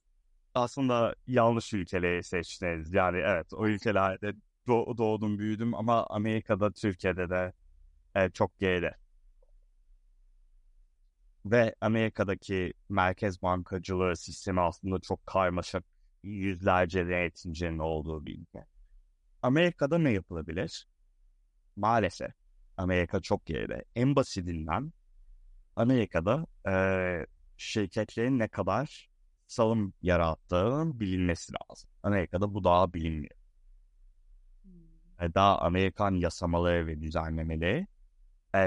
Aslında 0.54 1.14
yanlış 1.26 1.72
ülkeleri 1.72 2.22
seçtiniz. 2.24 2.92
Yani 2.94 3.18
evet 3.18 3.46
o 3.54 3.66
ülkelerde 3.68 4.32
doğ- 4.66 4.98
doğdum 4.98 5.38
büyüdüm 5.38 5.74
ama 5.74 6.06
Amerika'da 6.06 6.72
Türkiye'de 6.72 7.30
de 7.30 7.52
e, 8.16 8.30
çok 8.30 8.58
geride. 8.58 8.94
Ve 11.46 11.74
Amerika'daki 11.80 12.72
merkez 12.88 13.42
bankacılığı 13.42 14.16
sistemi 14.16 14.60
aslında 14.60 15.00
çok 15.00 15.26
karmaşık 15.26 15.84
yüzlerce 16.22 17.08
denetimcinin 17.08 17.78
olduğu 17.78 18.26
bir 18.26 18.38
ülke. 18.38 18.66
Amerika'da 19.42 19.98
ne 19.98 20.12
yapılabilir? 20.12 20.86
Maalesef 21.76 22.30
Amerika 22.76 23.20
çok 23.20 23.46
geride. 23.46 23.84
En 23.96 24.16
basitinden 24.16 24.92
Amerika'da 25.76 26.46
e, 26.68 26.74
şirketlerin 27.56 28.38
ne 28.38 28.48
kadar 28.48 29.10
salım 29.46 29.94
yarattığının 30.02 31.00
bilinmesi 31.00 31.52
lazım. 31.52 31.90
Amerika'da 32.02 32.54
bu 32.54 32.64
daha 32.64 32.94
bilinmiyor. 32.94 33.36
Hmm. 34.62 35.34
Daha 35.34 35.58
Amerikan 35.58 36.14
yasamaları 36.14 36.86
ve 36.86 37.02
düzenlemeleri 37.02 37.86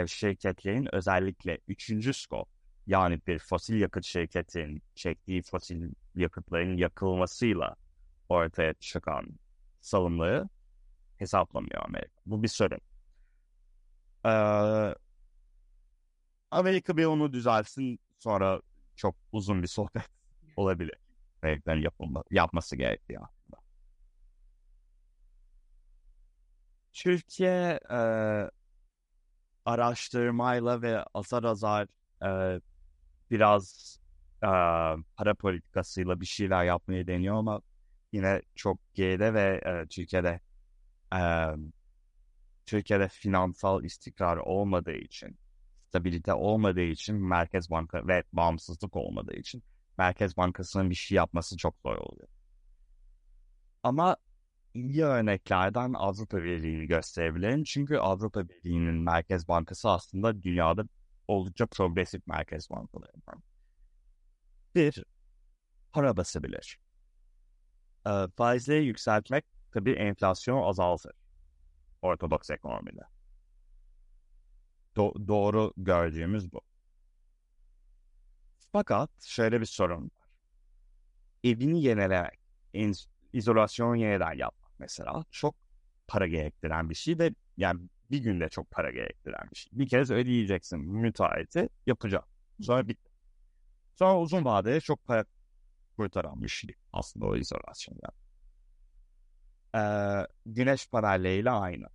şirketlerin 0.08 0.96
özellikle 0.96 1.60
üçüncü 1.68 2.14
skop 2.14 2.48
yani 2.88 3.22
bir 3.28 3.40
fosil 3.40 3.82
yakıt 3.82 4.06
şirketinin 4.06 4.82
çektiği 4.96 5.42
fosil 5.42 5.92
yakıtların 6.16 6.78
yakılmasıyla 6.78 7.76
ortaya 8.30 8.74
çıkan 8.74 9.40
salımları 9.82 10.50
hesaplamıyor 11.18 11.86
Amerika. 11.86 12.22
Bu 12.26 12.44
bir 12.44 12.48
sorun. 12.48 12.80
Ee, 14.26 14.96
Amerika 16.52 16.98
bir 16.98 17.06
onu 17.06 17.34
düzelsin 17.34 18.00
sonra 18.20 18.62
çok 18.96 19.16
uzun 19.32 19.62
bir 19.64 19.68
sohbet 19.68 20.17
olabilir. 20.58 20.96
projelerinin 21.42 21.84
yapılma, 21.84 22.24
yapması 22.32 22.76
gerekiyor 22.76 23.24
aslında. 23.24 23.62
Türkiye 26.94 27.80
e, 27.92 28.00
araştırmayla 29.66 30.82
ve 30.82 31.04
azar 31.04 31.44
azar 31.44 31.88
e, 32.24 32.62
biraz 33.32 33.98
e, 34.44 34.48
para 35.18 35.34
politikasıyla 35.40 36.22
bir 36.22 36.26
şeyler 36.26 36.64
yapmayı 36.64 37.08
deniyor 37.08 37.36
ama 37.36 37.62
yine 38.12 38.42
çok 38.56 38.80
geride 38.94 39.34
ve 39.34 39.62
e, 39.66 39.88
Türkiye'de 39.88 40.40
e, 41.16 41.20
Türkiye'de 42.66 43.08
finansal 43.08 43.84
istikrar 43.84 44.38
olmadığı 44.38 44.96
için, 44.96 45.38
stabilite 45.90 46.34
olmadığı 46.34 46.82
için 46.82 47.16
Merkez 47.16 47.70
Banka 47.70 48.08
ve 48.08 48.24
bağımsızlık 48.34 48.96
olmadığı 48.96 49.36
için 49.36 49.64
Merkez 49.98 50.38
Bankası'nın 50.38 50.90
bir 50.90 50.96
şey 50.96 51.16
yapması 51.16 51.58
çok 51.58 51.76
zor 51.86 51.96
oluyor. 51.98 52.28
Ama 53.84 54.18
iyi 54.74 55.04
örneklerden 55.04 55.94
Avrupa 55.94 56.44
Birliği'ni 56.44 56.88
gösterebilirim. 56.88 57.64
Çünkü 57.64 57.98
Avrupa 57.98 58.50
Birliği'nin 58.50 58.96
Merkez 58.96 59.48
Bankası 59.48 59.90
aslında 59.90 60.44
dünyada 60.44 60.84
oldukça 61.28 61.66
progresif 61.66 62.28
merkez 62.28 62.70
bankalarından. 62.70 63.44
Bir, 64.76 65.04
para 65.92 66.18
basabilir. 66.18 66.80
E, 68.08 68.12
faizleri 68.38 68.86
yükseltmek 68.86 69.46
tabii 69.72 69.92
enflasyonu 69.92 70.68
azaltır. 70.68 71.12
Ortodoks 72.02 72.50
ekonomide. 72.50 73.02
Do- 74.96 75.28
doğru 75.28 75.74
gördüğümüz 75.78 76.52
bu. 76.54 76.62
Fakat 78.72 79.10
şöyle 79.24 79.62
bir 79.62 79.66
sorun 79.66 80.04
var. 80.04 80.28
Evini 81.44 81.84
yenilemek, 81.84 82.40
izolasyon 83.34 83.96
yeniden 83.96 84.34
yapmak 84.34 84.72
mesela 84.80 85.26
çok 85.32 85.56
para 86.08 86.28
gerektiren 86.28 86.90
bir 86.90 86.96
şey 86.96 87.20
ve 87.20 87.32
yani 87.58 87.82
bir 88.12 88.20
günde 88.20 88.50
çok 88.50 88.72
para 88.72 88.92
gerektiren 88.92 89.50
bir 89.52 89.56
şey. 89.58 89.80
Bir 89.80 89.88
kez 89.88 90.12
ödeyeceksin 90.12 90.80
müteahhiti 90.80 91.70
yapacağım. 91.88 92.26
Sonra 92.62 92.88
bitti. 92.88 93.12
Sonra 93.96 94.20
uzun 94.20 94.46
vadede 94.46 94.82
çok 94.82 95.06
para 95.06 95.26
kurtaran 95.98 96.44
bir 96.44 96.48
şey 96.48 96.76
aslında 96.94 97.26
o 97.26 97.36
izolasyon 97.36 97.98
yani. 98.04 98.16
Ee, 99.76 100.28
güneş 100.46 100.88
panelleriyle 100.90 101.50
aynı. 101.50 101.86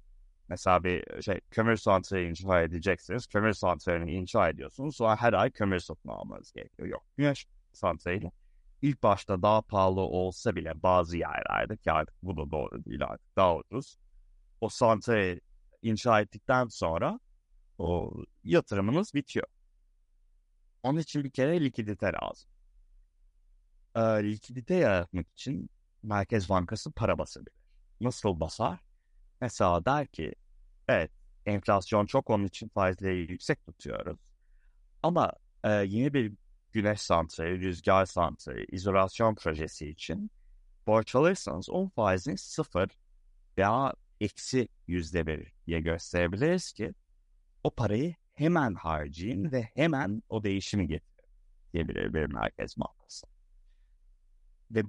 Mesela 0.53 0.85
bir 0.85 1.23
şey 1.23 1.41
kömür 1.51 1.77
santrali 1.77 2.29
inşa 2.29 2.63
edeceksiniz. 2.63 3.27
Kömür 3.27 3.53
santralini 3.53 4.13
inşa 4.13 4.49
ediyorsunuz. 4.49 4.97
Sonra 4.97 5.17
her 5.17 5.33
ay 5.33 5.51
kömür 5.51 5.79
satın 5.79 6.09
almanız 6.09 6.53
gerekiyor. 6.53 6.89
Yok. 6.89 7.03
Güneş 7.17 7.47
santrali 7.73 8.31
ilk 8.83 9.03
başta 9.03 9.43
daha 9.43 9.63
pahalı 9.63 10.01
olsa 10.01 10.57
bile 10.57 10.83
bazı 10.83 11.17
yerlerde 11.17 11.77
ki 11.77 11.93
artık 11.93 12.15
bu 12.23 12.37
da 12.37 12.51
doğru 12.51 12.85
değil 12.85 13.05
artık 13.05 13.37
daha 13.37 13.57
ucuz. 13.57 13.99
O 14.61 14.69
santrali 14.69 15.41
inşa 15.83 16.21
ettikten 16.21 16.69
sonra 16.69 17.21
o 17.79 18.13
yatırımınız 18.45 19.15
bitiyor. 19.15 19.47
Onun 20.83 20.99
için 20.99 21.25
bir 21.25 21.31
kere 21.31 21.61
likidite 21.65 22.13
lazım. 22.23 22.51
Ee, 23.97 24.01
likidite 24.01 24.75
yaratmak 24.75 25.29
için 25.29 25.71
Merkez 26.03 26.49
Bankası 26.49 26.93
para 26.93 27.19
basabilir. 27.19 27.55
Nasıl 28.01 28.41
basar? 28.41 28.79
Mesela 29.41 29.85
der 29.85 30.07
ki 30.07 30.35
evet 30.93 31.11
enflasyon 31.47 32.07
çok 32.07 32.31
onun 32.31 32.45
için 32.45 32.69
faizleri 32.69 33.33
yüksek 33.33 33.67
tutuyoruz. 33.67 34.19
Ama 35.03 35.33
e, 35.65 35.71
yeni 35.71 36.15
bir 36.15 36.33
güneş 36.73 37.01
santrali, 37.01 37.61
rüzgar 37.61 38.07
santrali, 38.07 38.67
izolasyon 38.73 39.35
projesi 39.35 39.89
için 39.89 40.31
borç 40.87 41.15
alırsanız 41.15 41.71
onun 41.71 41.89
faizini 41.89 42.39
sıfır 42.39 42.89
veya 43.59 43.95
eksi 44.21 44.69
yüzde 44.87 45.27
bir 45.27 45.53
diye 45.67 45.81
gösterebiliriz 45.81 46.73
ki 46.73 46.95
o 47.65 47.71
parayı 47.71 48.15
hemen 48.35 48.75
harcayın 48.75 49.53
ve 49.53 49.63
hemen 49.63 50.23
o 50.29 50.45
değişimi 50.45 50.87
getirin 50.87 51.29
diyebilir 51.73 52.15
bir 52.15 52.27
merkez 52.27 52.77
bankası. 52.79 53.27
Ve 54.71 54.83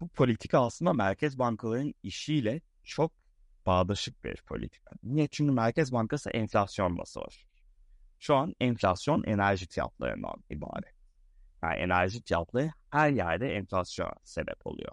bu 0.00 0.08
politika 0.08 0.66
aslında 0.66 0.92
merkez 0.92 1.38
bankalarının 1.38 1.94
işiyle 2.02 2.60
çok 2.84 3.12
bağdaşık 3.66 4.24
bir 4.24 4.42
politika. 4.42 4.90
Niye? 5.02 5.28
Çünkü 5.28 5.52
Merkez 5.52 5.92
Bankası 5.92 6.30
enflasyonla 6.30 7.04
savaşır. 7.04 7.46
Şu 8.18 8.36
an 8.36 8.54
enflasyon 8.60 9.22
enerji 9.22 9.66
fiyatlarından 9.68 10.44
ibaret. 10.50 10.94
Yani 11.62 11.74
enerji 11.74 12.22
fiyatları 12.24 12.70
her 12.90 13.10
yerde 13.10 13.56
enflasyon 13.56 14.12
sebep 14.24 14.66
oluyor. 14.66 14.92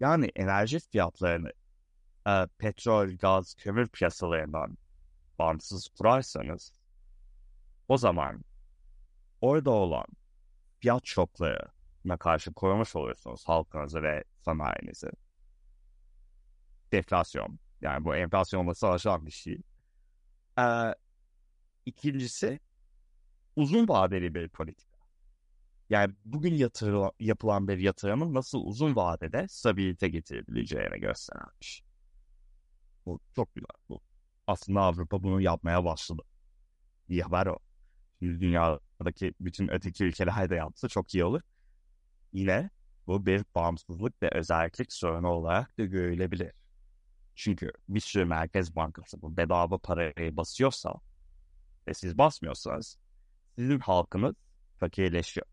Yani 0.00 0.30
enerji 0.36 0.78
fiyatlarını 0.78 1.52
e, 2.28 2.46
petrol, 2.58 3.08
gaz, 3.08 3.54
kömür 3.54 3.88
piyasalarından 3.88 4.76
bağımsız 5.38 5.88
kurarsanız 5.88 6.72
o 7.88 7.98
zaman 7.98 8.44
orada 9.40 9.70
olan 9.70 10.06
fiyat 10.80 11.06
şoklarına 11.06 12.16
karşı 12.18 12.52
korumuş 12.52 12.96
oluyorsunuz 12.96 13.48
halkınızı 13.48 14.02
ve 14.02 14.24
sanayinizi. 14.40 15.10
Deflasyon, 16.92 17.58
yani 17.80 18.04
bu 18.04 18.16
enflasyonla 18.16 18.74
savaşan 18.74 19.26
bir 19.26 19.30
şey. 19.30 19.58
Ee, 20.58 20.94
ikincisi 21.86 22.60
uzun 23.56 23.88
vadeli 23.88 24.34
bir 24.34 24.48
politika. 24.48 24.98
Yani 25.90 26.14
bugün 26.24 26.54
yatırı, 26.54 27.10
yapılan 27.20 27.68
bir 27.68 27.78
yatırımın 27.78 28.34
nasıl 28.34 28.58
uzun 28.64 28.96
vadede 28.96 29.48
stabilite 29.48 30.08
getirebileceğini 30.08 31.00
gösteren 31.00 31.48
bir 31.60 31.66
şey. 31.66 31.86
Bu 33.06 33.20
çok 33.36 33.54
güzel. 33.54 33.66
Bu. 33.88 34.00
Aslında 34.46 34.80
Avrupa 34.80 35.22
bunu 35.22 35.40
yapmaya 35.40 35.84
başladı. 35.84 36.22
İyi 37.08 37.22
haber 37.22 37.46
o. 37.46 37.58
Şimdi 38.18 38.40
dünyadaki 38.40 39.34
bütün 39.40 39.68
öteki 39.68 40.04
ülkeler 40.04 40.50
de 40.50 40.54
yapsa 40.54 40.88
çok 40.88 41.14
iyi 41.14 41.24
olur. 41.24 41.40
Yine 42.32 42.70
bu 43.06 43.26
bir 43.26 43.44
bağımsızlık 43.54 44.22
ve 44.22 44.30
özellik 44.30 44.92
sorunu 44.92 45.28
olarak 45.28 45.78
da 45.78 45.84
görülebilir. 45.84 46.52
Çünkü 47.34 47.72
bir 47.88 48.00
sürü 48.00 48.24
merkez 48.24 48.76
bankası 48.76 49.22
bu 49.22 49.36
bedava 49.36 49.78
parayı 49.78 50.36
basıyorsa 50.36 50.94
ve 51.88 51.94
siz 51.94 52.18
basmıyorsanız 52.18 52.98
sizin 53.56 53.78
halkınız 53.78 54.34
fakirleşiyor. 54.80 55.46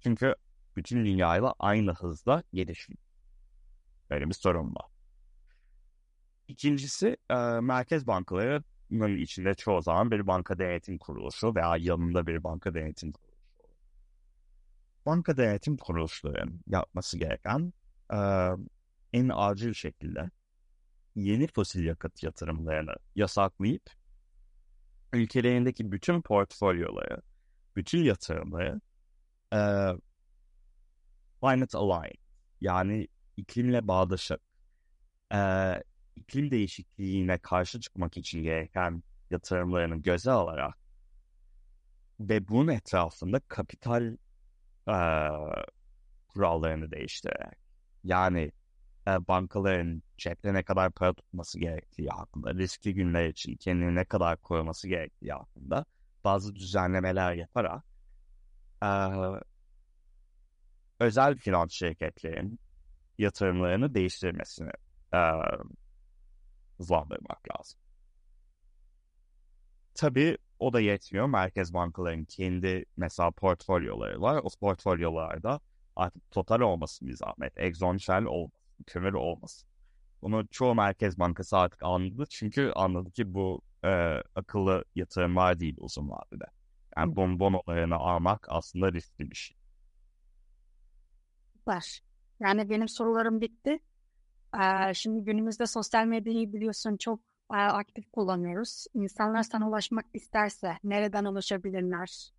Çünkü 0.00 0.34
bütün 0.76 1.04
dünyayla 1.04 1.54
aynı 1.58 1.94
hızla 1.94 2.42
gelişmiyor. 2.52 3.02
Böyle 4.10 4.28
bir 4.28 4.34
sorun 4.34 4.74
var. 4.74 4.86
İkincisi 6.48 7.16
e, 7.30 7.34
merkez 7.60 8.06
bankalarının 8.06 9.16
içinde 9.16 9.54
çoğu 9.54 9.82
zaman 9.82 10.10
bir 10.10 10.26
banka 10.26 10.58
denetim 10.58 10.98
kuruluşu 10.98 11.54
veya 11.54 11.76
yanında 11.76 12.26
bir 12.26 12.44
banka 12.44 12.74
denetim 12.74 13.12
kuruluşu. 13.12 13.38
Banka 15.06 15.36
denetim 15.36 15.76
kuruluşlarının 15.76 16.60
yapması 16.66 17.18
gereken 17.18 17.72
e, 18.12 18.18
en 19.12 19.30
acil 19.34 19.72
şekilde 19.72 20.30
yeni 21.18 21.46
fosil 21.46 21.84
yakıt 21.84 22.22
yatırımlarını 22.22 22.94
yasaklayıp 23.14 23.90
ülkelerindeki 25.12 25.92
bütün 25.92 26.22
portfolyoları, 26.22 27.22
bütün 27.76 28.02
yatırımları 28.04 28.80
e, 29.52 29.58
climate 31.40 31.78
aligned 31.78 32.20
yani 32.60 33.08
iklimle 33.36 33.88
bağdaşık 33.88 34.40
e, 35.34 35.38
iklim 36.16 36.50
değişikliğine 36.50 37.38
karşı 37.38 37.80
çıkmak 37.80 38.16
için 38.16 38.42
gereken 38.42 39.02
yatırımlarını 39.30 39.96
göze 39.96 40.30
alarak 40.30 40.78
ve 42.20 42.48
bunun 42.48 42.68
etrafında 42.68 43.40
kapital 43.40 44.16
e, 44.88 44.96
kurallarını 46.28 46.90
değiştirerek 46.90 47.58
yani 48.04 48.52
e, 49.08 49.28
bankaların 49.28 50.02
cepte 50.18 50.54
ne 50.54 50.62
kadar 50.62 50.92
para 50.92 51.14
tutması 51.14 51.58
gerektiği 51.58 52.08
hakkında, 52.08 52.54
riskli 52.54 52.94
günler 52.94 53.28
için 53.28 53.56
kendini 53.56 53.94
ne 53.94 54.04
kadar 54.04 54.36
koruması 54.36 54.88
gerektiği 54.88 55.32
hakkında 55.32 55.84
bazı 56.24 56.54
düzenlemeler 56.54 57.34
yaparak 57.34 57.84
e, 58.82 58.88
özel 61.00 61.36
finans 61.36 61.72
şirketlerin 61.72 62.60
yatırımlarını 63.18 63.94
değiştirmesini 63.94 64.70
e, 65.14 65.20
hızlandırmak 66.78 67.56
lazım. 67.56 67.80
Tabii 69.94 70.38
o 70.58 70.72
da 70.72 70.80
yetmiyor. 70.80 71.26
Merkez 71.26 71.74
bankaların 71.74 72.24
kendi 72.24 72.84
mesela 72.96 73.30
portfolyoları 73.30 74.20
var. 74.20 74.40
O 74.44 74.48
portfolyolarda 74.60 75.60
artık 75.96 76.30
total 76.30 76.60
olmasın 76.60 77.08
bir 77.08 77.16
zahmet. 77.16 77.52
Exxon 77.58 77.96
Shell 77.96 78.24
kömür 78.86 79.12
olmasın. 79.12 79.68
Bunu 80.22 80.46
çoğu 80.50 80.74
merkez 80.74 81.18
bankası 81.18 81.56
artık 81.58 81.82
anladı. 81.82 82.24
Çünkü 82.30 82.72
anladı 82.76 83.10
ki 83.10 83.34
bu 83.34 83.60
e, 83.84 83.88
akıllı 84.34 84.84
yatırımlar 84.94 85.60
değil 85.60 85.76
uzun 85.78 86.10
vadede. 86.10 86.44
Yani 86.96 87.16
bon 87.16 87.40
bonolarını 87.40 87.94
almak 87.96 88.46
aslında 88.50 88.92
riskli 88.92 89.30
bir 89.30 89.36
şey. 89.36 89.56
Süper. 91.58 92.02
Yani 92.40 92.70
benim 92.70 92.88
sorularım 92.88 93.40
bitti. 93.40 93.78
Ee, 94.60 94.94
şimdi 94.94 95.24
günümüzde 95.24 95.66
sosyal 95.66 96.06
medyayı 96.06 96.52
biliyorsun 96.52 96.96
çok 96.96 97.20
e, 97.52 97.56
aktif 97.56 98.12
kullanıyoruz. 98.12 98.86
İnsanlar 98.94 99.42
sana 99.42 99.68
ulaşmak 99.68 100.06
isterse 100.14 100.78
nereden 100.84 101.24
ulaşabilirler? 101.24 102.30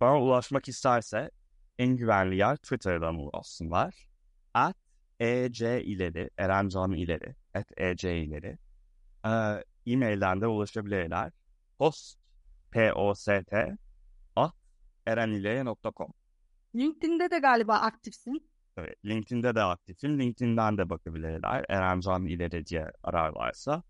Bana 0.00 0.20
ulaşmak 0.20 0.68
isterse 0.68 1.30
en 1.78 1.96
güvenli 1.96 2.36
yer 2.36 2.56
Twitter'dan 2.56 3.16
ulaşsınlar. 3.16 4.06
At 4.54 4.76
ec 5.20 5.60
ileri, 5.60 6.30
Erencan 6.38 6.92
ileri, 6.92 7.34
at 7.54 7.66
ec 7.76 8.04
ileri. 8.04 8.58
Ee, 9.26 9.64
e-mailden 9.86 10.40
de 10.40 10.46
ulaşabilirler. 10.46 11.32
Post, 11.78 12.18
p-o-s-t, 12.70 13.76
at 14.36 14.54
erenilere.com. 15.06 16.12
LinkedIn'de 16.74 17.30
de 17.30 17.38
galiba 17.38 17.74
aktifsin. 17.74 18.50
Evet, 18.76 18.94
LinkedIn'de 19.04 19.54
de 19.54 19.62
aktifim. 19.62 20.18
LinkedIn'den 20.20 20.78
de 20.78 20.90
bakabilirler. 20.90 21.64
Erencan 21.68 22.26
ileri 22.26 22.66
diye 22.66 22.90
ararlarsa. 23.02 23.82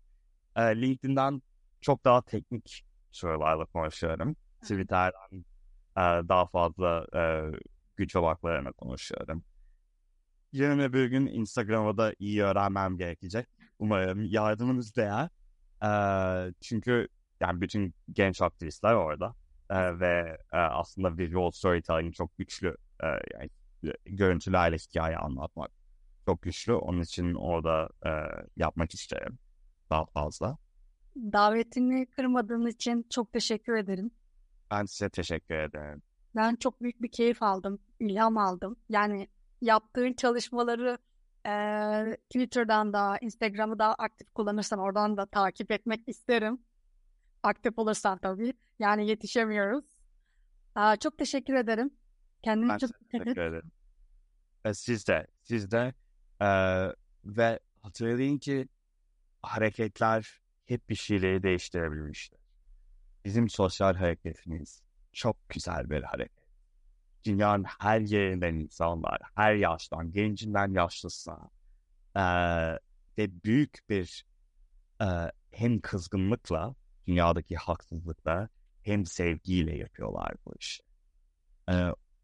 Ee, 0.55 0.81
LinkedIn'den 0.81 1.41
çok 1.81 2.05
daha 2.05 2.21
teknik 2.21 2.85
sorularla 3.11 3.65
konuşuyorum. 3.65 4.35
Twitter'dan 4.61 5.45
e, 5.97 6.29
daha 6.29 6.45
fazla 6.45 7.07
e, 7.15 7.21
güç 7.95 8.15
odaklarına 8.15 8.71
konuşuyorum. 8.71 9.43
Yarın 10.51 10.79
öbür 10.79 11.05
gün 11.05 11.25
Instagram'ı 11.27 11.97
da 11.97 12.13
iyi 12.19 12.43
öğrenmem 12.43 12.97
gerekecek. 12.97 13.47
Umarım 13.79 14.25
yardımınız 14.25 14.95
değer. 14.95 15.29
E, 15.83 15.89
çünkü 16.61 17.07
yani 17.39 17.61
bütün 17.61 17.93
genç 18.11 18.41
aktivistler 18.41 18.93
orada. 18.93 19.35
E, 19.69 19.99
ve 19.99 20.37
e, 20.53 20.57
aslında 20.57 21.17
visual 21.17 21.51
storytelling 21.51 22.15
çok 22.15 22.37
güçlü. 22.37 22.77
E, 23.03 23.07
yani 23.07 23.49
görüntülerle 24.05 24.77
hikaye 24.77 25.17
anlatmak 25.17 25.71
çok 26.25 26.41
güçlü. 26.41 26.73
Onun 26.73 27.01
için 27.01 27.33
orada 27.33 27.89
e, 28.05 28.09
yapmak 28.57 28.93
isterim 28.93 29.39
daha 29.89 30.05
fazla. 30.05 30.57
Davetini 31.15 32.05
kırmadığın 32.05 32.65
için 32.65 33.05
çok 33.09 33.33
teşekkür 33.33 33.75
ederim. 33.75 34.11
Ben 34.71 34.85
size 34.85 35.09
teşekkür 35.09 35.55
ederim. 35.55 36.01
Ben 36.35 36.55
çok 36.55 36.81
büyük 36.81 37.01
bir 37.01 37.11
keyif 37.11 37.43
aldım, 37.43 37.79
ilham 37.99 38.37
aldım. 38.37 38.75
Yani 38.89 39.27
yaptığın 39.61 40.13
çalışmaları 40.13 40.97
e, 41.47 42.17
Twitter'dan 42.29 42.93
da, 42.93 43.17
Instagram'ı 43.21 43.79
da 43.79 43.95
aktif 43.95 44.33
kullanırsan 44.33 44.79
oradan 44.79 45.17
da 45.17 45.25
takip 45.25 45.71
etmek 45.71 46.09
isterim. 46.09 46.61
Aktif 47.43 47.79
olursan 47.79 48.17
tabii. 48.17 48.53
Yani 48.79 49.07
yetişemiyoruz. 49.07 49.85
Aa, 50.75 50.95
çok 50.95 51.17
teşekkür 51.17 51.53
ederim. 51.53 51.91
Kendine 52.43 52.69
Ben 52.69 52.77
çok 52.77 52.89
dikkat 52.89 53.13
et. 53.21 53.23
teşekkür 53.23 53.41
ederim. 53.41 53.71
E, 54.65 54.73
siz 54.73 55.07
de, 55.07 55.27
siz 55.41 55.71
de 55.71 55.93
e, 56.41 56.47
ve 57.25 57.59
hatırlayın 57.81 58.37
ki 58.37 58.67
hareketler 59.41 60.41
hep 60.65 60.89
bir 60.89 60.95
şeyleri 60.95 61.43
değiştirebilmiştir. 61.43 62.39
Bizim 63.25 63.49
sosyal 63.49 63.95
hareketimiz 63.95 64.81
çok 65.13 65.49
güzel 65.49 65.89
bir 65.89 66.03
hareket. 66.03 66.40
Dünyanın 67.25 67.63
her 67.63 67.99
yerinden 68.01 68.55
insanlar, 68.55 69.21
her 69.35 69.53
yaştan, 69.53 70.11
gencinden 70.11 70.73
yaşlısına 70.73 71.49
e, 72.15 72.23
ve 73.17 73.43
büyük 73.43 73.79
bir 73.89 74.25
e, 75.01 75.05
hem 75.51 75.81
kızgınlıkla, 75.81 76.75
dünyadaki 77.07 77.55
haksızlıkla 77.55 78.49
hem 78.83 79.05
sevgiyle 79.05 79.77
yapıyorlar 79.77 80.33
bu 80.45 80.53
işi. 80.59 80.83
E, 81.69 81.73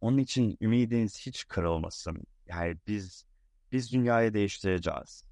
onun 0.01 0.17
için 0.17 0.57
ümidiniz 0.61 1.25
hiç 1.25 1.47
kırılmasın. 1.47 2.23
Yani 2.47 2.77
biz 2.87 3.25
biz 3.71 3.93
dünyayı 3.93 4.33
değiştireceğiz. 4.33 5.23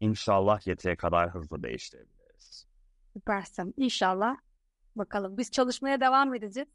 İnşallah 0.00 0.66
yeteri 0.66 0.96
kadar 0.96 1.34
hızlı 1.34 1.62
değiştirebiliriz. 1.62 2.66
Süpersin. 3.12 3.74
İnşallah. 3.76 4.36
Bakalım. 4.96 5.38
Biz 5.38 5.50
çalışmaya 5.50 6.00
devam 6.00 6.34
edeceğiz. 6.34 6.68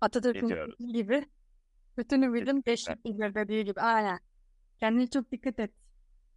Atatürk'ün 0.00 0.92
gibi. 0.92 1.26
Bütün 1.98 2.22
ümidim 2.22 2.62
bildir 3.04 3.34
dediği 3.34 3.64
gibi. 3.64 3.80
Aynen. 3.80 4.18
Kendine 4.80 5.06
çok 5.06 5.32
dikkat 5.32 5.58
et. 5.58 5.70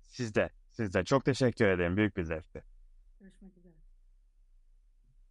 Siz 0.07 0.36
de, 0.36 0.49
siz 0.72 0.93
de. 0.93 1.03
Çok 1.03 1.26
teşekkür 1.26 1.66
ederim. 1.66 1.97
Büyük 1.97 2.18
bir 2.18 2.24
zevkti. 2.24 2.64
Görüşmek 3.20 3.57
üzere. 3.57 3.74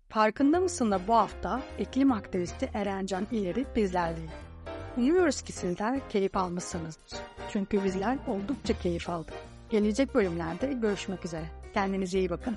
Farkında 0.08 0.60
mısın 0.60 0.90
da 0.90 1.08
bu 1.08 1.14
hafta 1.14 1.62
iklim 1.78 2.12
aktivisti 2.12 2.70
Erencan 2.74 3.26
İleri 3.32 3.66
bizlerleyiz. 3.76 4.30
Umuyoruz 4.96 5.42
ki 5.42 5.52
sizler 5.52 6.08
keyif 6.08 6.36
almışsınızdır. 6.36 7.18
Çünkü 7.52 7.84
bizler 7.84 8.18
oldukça 8.26 8.78
keyif 8.78 9.08
aldık. 9.08 9.34
Gelecek 9.70 10.14
bölümlerde 10.14 10.72
görüşmek 10.72 11.24
üzere. 11.24 11.50
Kendinize 11.74 12.18
iyi 12.18 12.30
bakın. 12.30 12.56